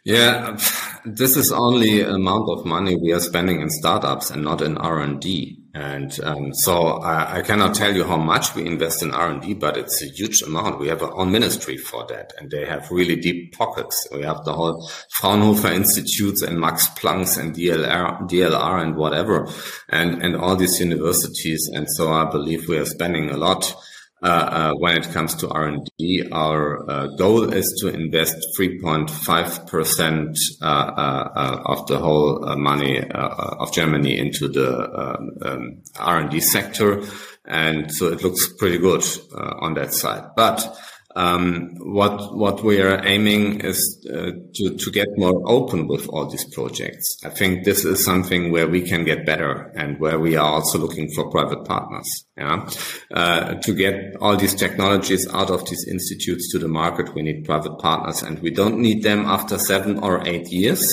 Yeah, 0.06 0.58
this 1.06 1.36
is 1.36 1.52
only 1.52 2.02
amount 2.02 2.50
of 2.50 2.66
money 2.66 2.96
we 2.96 3.12
are 3.12 3.20
spending 3.20 3.62
in 3.62 3.70
startups 3.70 4.32
and 4.32 4.44
not 4.44 4.62
in 4.62 4.78
R 4.78 5.02
and 5.02 5.20
D. 5.20 5.60
And 5.74 6.18
um, 6.24 6.54
so 6.54 7.00
I, 7.02 7.38
I, 7.38 7.42
cannot 7.44 7.76
tell 7.76 7.96
you 7.96 8.04
how 8.04 8.18
much 8.18 8.56
we 8.56 8.66
invest 8.66 9.04
in 9.04 9.14
R 9.14 9.30
and 9.30 9.42
D, 9.42 9.54
but 9.54 9.78
it's 9.78 10.02
a 10.02 10.08
huge 10.08 10.42
amount. 10.42 10.80
We 10.80 10.88
have 10.88 11.04
our 11.04 11.16
own 11.16 11.32
ministry 11.32 11.78
for 11.78 12.08
that, 12.08 12.34
and 12.40 12.50
they 12.50 12.66
have 12.66 12.90
really 12.90 13.16
deep 13.18 13.56
pockets. 13.56 14.08
We 14.12 14.24
have 14.24 14.44
the 14.46 14.54
whole 14.54 14.90
Fraunhofer 15.20 15.72
Institutes 15.72 16.42
and 16.42 16.60
Max 16.60 16.88
Plancks 16.90 17.38
and 17.38 17.56
DLR, 17.56 18.28
DLR 18.28 18.82
and 18.82 18.96
whatever, 18.96 19.48
and 19.90 20.24
and 20.24 20.36
all 20.36 20.56
these 20.56 20.80
universities. 20.80 21.70
And 21.72 21.88
so 21.92 22.12
I 22.12 22.26
believe 22.32 22.68
we 22.68 22.80
are 22.80 22.86
spending 22.86 23.30
a 23.30 23.38
lot 23.38 23.76
uh, 24.22 24.28
uh, 24.28 24.74
when 24.74 24.98
it 24.98 25.10
comes 25.12 25.34
to 25.36 25.48
R&D, 25.48 26.28
our 26.32 26.90
uh, 26.90 27.08
goal 27.16 27.54
is 27.54 27.74
to 27.82 27.88
invest 27.88 28.36
3.5% 28.60 30.36
uh, 30.62 31.60
of 31.66 31.88
the 31.88 31.98
whole 31.98 32.56
money 32.58 33.02
of 33.12 33.72
Germany 33.72 34.18
into 34.18 34.50
the 34.50 34.92
um, 34.94 35.30
um 35.42 35.82
R&D 35.98 36.42
sector. 36.42 37.02
And 37.46 37.92
so 37.94 38.08
it 38.08 38.22
looks 38.22 38.52
pretty 38.54 38.78
good 38.78 39.04
on 39.34 39.76
that 39.76 39.94
side. 39.94 40.32
But 40.36 40.78
um, 41.16 41.76
what 41.80 42.36
what 42.36 42.64
we 42.64 42.82
are 42.82 43.04
aiming 43.04 43.62
is 43.62 44.06
uh, 44.14 44.32
to 44.54 44.78
to 44.78 44.92
get 44.92 45.08
more 45.18 45.42
open 45.46 45.88
with 45.88 46.08
all 46.10 46.30
these 46.30 46.46
projects. 46.54 47.18
I 47.26 47.30
think 47.30 47.66
this 47.66 47.84
is 47.84 48.06
something 48.06 48.52
where 48.52 48.68
we 48.68 48.82
can 48.82 49.06
get 49.06 49.26
better, 49.26 49.72
and 49.76 50.00
where 50.00 50.20
we 50.20 50.36
are 50.36 50.46
also 50.46 50.78
looking 50.78 51.10
for 51.16 51.32
private 51.32 51.66
partners. 51.66 52.26
Yeah, 52.38 52.70
uh, 53.14 53.56
to 53.56 53.74
get 53.74 54.16
all 54.22 54.38
these 54.38 54.54
technologies 54.54 55.28
out 55.34 55.50
of 55.50 55.68
these 55.68 55.88
institutes 55.88 56.52
to 56.52 56.60
the 56.60 56.68
market, 56.68 57.16
we 57.16 57.24
need 57.24 57.44
private 57.44 57.80
partners, 57.80 58.22
and 58.22 58.40
we 58.40 58.52
don't 58.52 58.78
need 58.80 59.02
them 59.02 59.26
after 59.26 59.58
seven 59.58 60.00
or 60.00 60.28
eight 60.28 60.48
years. 60.50 60.86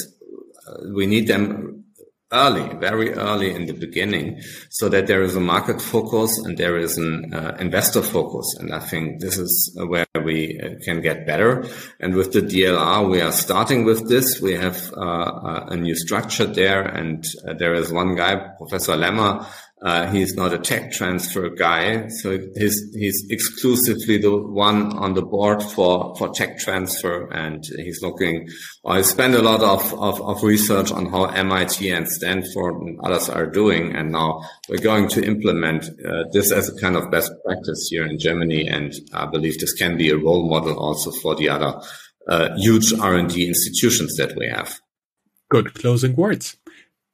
Uh, 0.66 0.94
we 0.94 1.07
need 1.07 1.26
them 1.26 1.86
early, 2.33 2.75
very 2.79 3.12
early 3.12 3.55
in 3.55 3.67
the 3.67 3.73
beginning, 3.73 4.41
so 4.71 4.89
that 4.89 5.07
there 5.07 5.23
is 5.23 5.37
a 5.37 5.41
market 5.41 5.81
focus 5.81 6.37
and 6.39 6.59
there 6.59 6.77
is 6.77 6.99
an 6.99 7.33
uh, 7.33 7.57
investor 7.61 8.03
focus. 8.03 8.57
And 8.59 8.75
I 8.75 8.81
think 8.81 9.21
this 9.21 9.39
is 9.39 9.79
where 9.87 10.07
we 10.25 10.61
uh, 10.61 10.83
can 10.85 11.01
get 11.01 11.27
better. 11.27 11.65
And 12.01 12.15
with 12.15 12.33
the 12.33 12.41
DLR, 12.41 13.09
we 13.09 13.21
are 13.21 13.33
starting 13.33 13.85
with 13.85 14.09
this. 14.09 14.41
We 14.41 14.55
have 14.55 14.93
uh, 14.97 15.01
uh 15.01 15.67
a 15.69 15.77
new 15.77 15.95
structure 15.95 16.47
there, 16.47 16.83
and 16.83 17.25
uh, 17.47 17.55
there 17.55 17.75
is 17.75 17.93
one 17.93 18.15
guy, 18.17 18.37
Professor 18.59 18.97
Lemmer, 18.97 19.47
uh, 19.83 20.11
he's 20.11 20.35
not 20.35 20.55
a 20.55 20.59
tech 20.59 20.91
transfer 20.91 21.51
guy, 21.51 22.09
so 22.09 22.39
he's 22.57 22.91
he's 22.95 23.27
exclusively 23.29 24.17
the 24.17 24.35
one 24.35 24.97
on 24.97 25.12
the 25.12 25.21
board 25.21 25.62
for 25.62 26.17
for 26.17 26.31
tech 26.31 26.59
transfer, 26.59 27.29
and 27.31 27.62
he's 27.77 28.01
looking. 28.01 28.49
I 28.87 29.03
spend 29.03 29.35
a 29.35 29.43
lot 29.43 29.62
of, 29.62 29.93
of, 29.93 30.23
of 30.23 30.43
research 30.43 30.91
on 30.93 31.11
how 31.11 31.27
MIT 31.27 31.91
and 31.91 32.09
Stanford 32.09 32.77
and 32.81 32.99
others 33.05 33.29
are 33.29 33.47
doing, 33.47 33.95
and 33.95 34.12
now 34.12 34.41
we're 34.71 34.79
going 34.79 35.09
to 35.09 35.23
implement 35.23 35.85
uh, 35.85 36.25
this 36.33 36.53
as 36.53 36.71
a 36.71 36.81
kind 36.81 36.97
of 36.97 37.11
best 37.11 37.31
practice 37.45 37.89
here 37.91 38.07
in 38.07 38.19
Germany, 38.19 38.67
and 38.67 38.95
I 39.12 39.27
believe 39.27 39.59
this 39.59 39.75
can 39.75 39.99
be 39.99 40.09
a 40.09 40.17
role 40.17 40.49
model 40.49 40.79
also 40.79 41.11
for 41.11 41.35
the 41.35 41.51
other 41.51 41.79
uh, 42.29 42.57
huge 42.57 42.95
R 42.95 43.15
and 43.15 43.29
D 43.29 43.47
institutions 43.47 44.17
that 44.17 44.37
we 44.39 44.49
have. 44.49 44.81
Good 45.51 45.75
closing 45.75 46.17
words. 46.17 46.57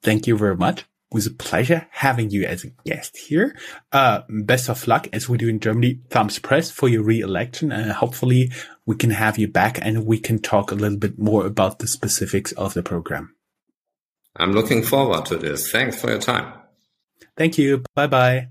Thank 0.01 0.29
you 0.29 0.39
very 0.39 0.57
much 0.57 0.85
was 1.13 1.27
a 1.27 1.31
pleasure 1.31 1.87
having 1.91 2.31
you 2.31 2.45
as 2.45 2.65
a 2.65 2.71
guest 2.85 3.17
here. 3.17 3.57
Uh, 3.93 4.23
best 4.29 4.69
of 4.69 4.87
luck 4.87 5.09
as 5.13 5.29
we 5.29 5.39
do 5.39 5.49
in 5.49 5.59
Germany. 5.61 6.01
Thumbs 6.11 6.39
pressed 6.39 6.73
for 6.73 6.89
your 6.89 7.03
re-election 7.03 7.73
and 7.73 7.91
hopefully 7.93 8.53
we 8.87 8.97
can 8.97 9.11
have 9.11 9.39
you 9.39 9.49
back 9.49 9.79
and 9.83 10.07
we 10.07 10.19
can 10.19 10.39
talk 10.39 10.73
a 10.73 10.75
little 10.75 10.99
bit 10.99 11.19
more 11.19 11.47
about 11.47 11.79
the 11.79 11.87
specifics 11.87 12.53
of 12.53 12.75
the 12.75 12.83
program. 12.83 13.35
I'm 14.37 14.53
looking 14.53 14.83
forward 14.83 15.25
to 15.27 15.37
this. 15.37 15.71
Thanks 15.71 16.01
for 16.01 16.11
your 16.11 16.21
time. 16.21 16.53
Thank 17.37 17.59
you. 17.59 17.85
Bye 17.95 18.07
bye. 18.07 18.49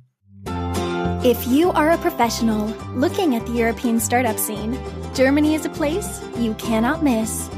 If 1.24 1.48
you 1.48 1.72
are 1.72 1.92
a 1.92 1.98
professional 2.00 2.66
looking 2.96 3.36
at 3.36 3.46
the 3.46 3.54
European 3.54 4.00
startup 4.00 4.40
scene, 4.40 4.80
Germany 5.14 5.56
is 5.56 5.66
a 5.66 5.70
place 5.70 6.22
you 6.38 6.54
cannot 6.56 7.04
miss. 7.04 7.50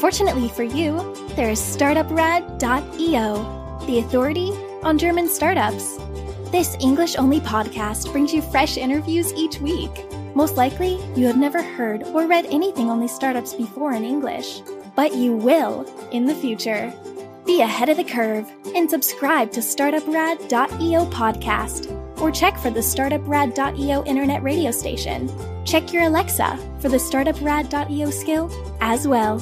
Fortunately 0.00 0.48
for 0.48 0.64
you, 0.64 0.96
there 1.36 1.50
is 1.50 1.60
startuprad.io 1.60 3.61
the 3.86 3.98
authority 3.98 4.50
on 4.82 4.98
German 4.98 5.28
startups. 5.28 5.98
This 6.50 6.76
English 6.80 7.16
only 7.16 7.40
podcast 7.40 8.10
brings 8.12 8.32
you 8.32 8.42
fresh 8.42 8.76
interviews 8.76 9.32
each 9.34 9.58
week. 9.60 9.90
Most 10.34 10.56
likely, 10.56 11.00
you 11.16 11.26
have 11.26 11.36
never 11.36 11.62
heard 11.62 12.02
or 12.04 12.26
read 12.26 12.46
anything 12.46 12.90
on 12.90 13.00
these 13.00 13.14
startups 13.14 13.54
before 13.54 13.92
in 13.92 14.04
English, 14.04 14.62
but 14.94 15.14
you 15.14 15.36
will 15.36 15.86
in 16.10 16.26
the 16.26 16.34
future. 16.34 16.92
Be 17.44 17.60
ahead 17.60 17.88
of 17.88 17.96
the 17.96 18.04
curve 18.04 18.50
and 18.74 18.88
subscribe 18.88 19.50
to 19.52 19.60
StartupRad.io 19.60 21.06
podcast 21.06 22.20
or 22.20 22.30
check 22.30 22.56
for 22.56 22.70
the 22.70 22.80
StartupRad.io 22.80 24.04
internet 24.04 24.42
radio 24.42 24.70
station. 24.70 25.30
Check 25.64 25.92
your 25.92 26.04
Alexa 26.04 26.56
for 26.80 26.88
the 26.88 26.98
StartupRad.io 26.98 28.10
skill 28.10 28.50
as 28.80 29.08
well. 29.08 29.38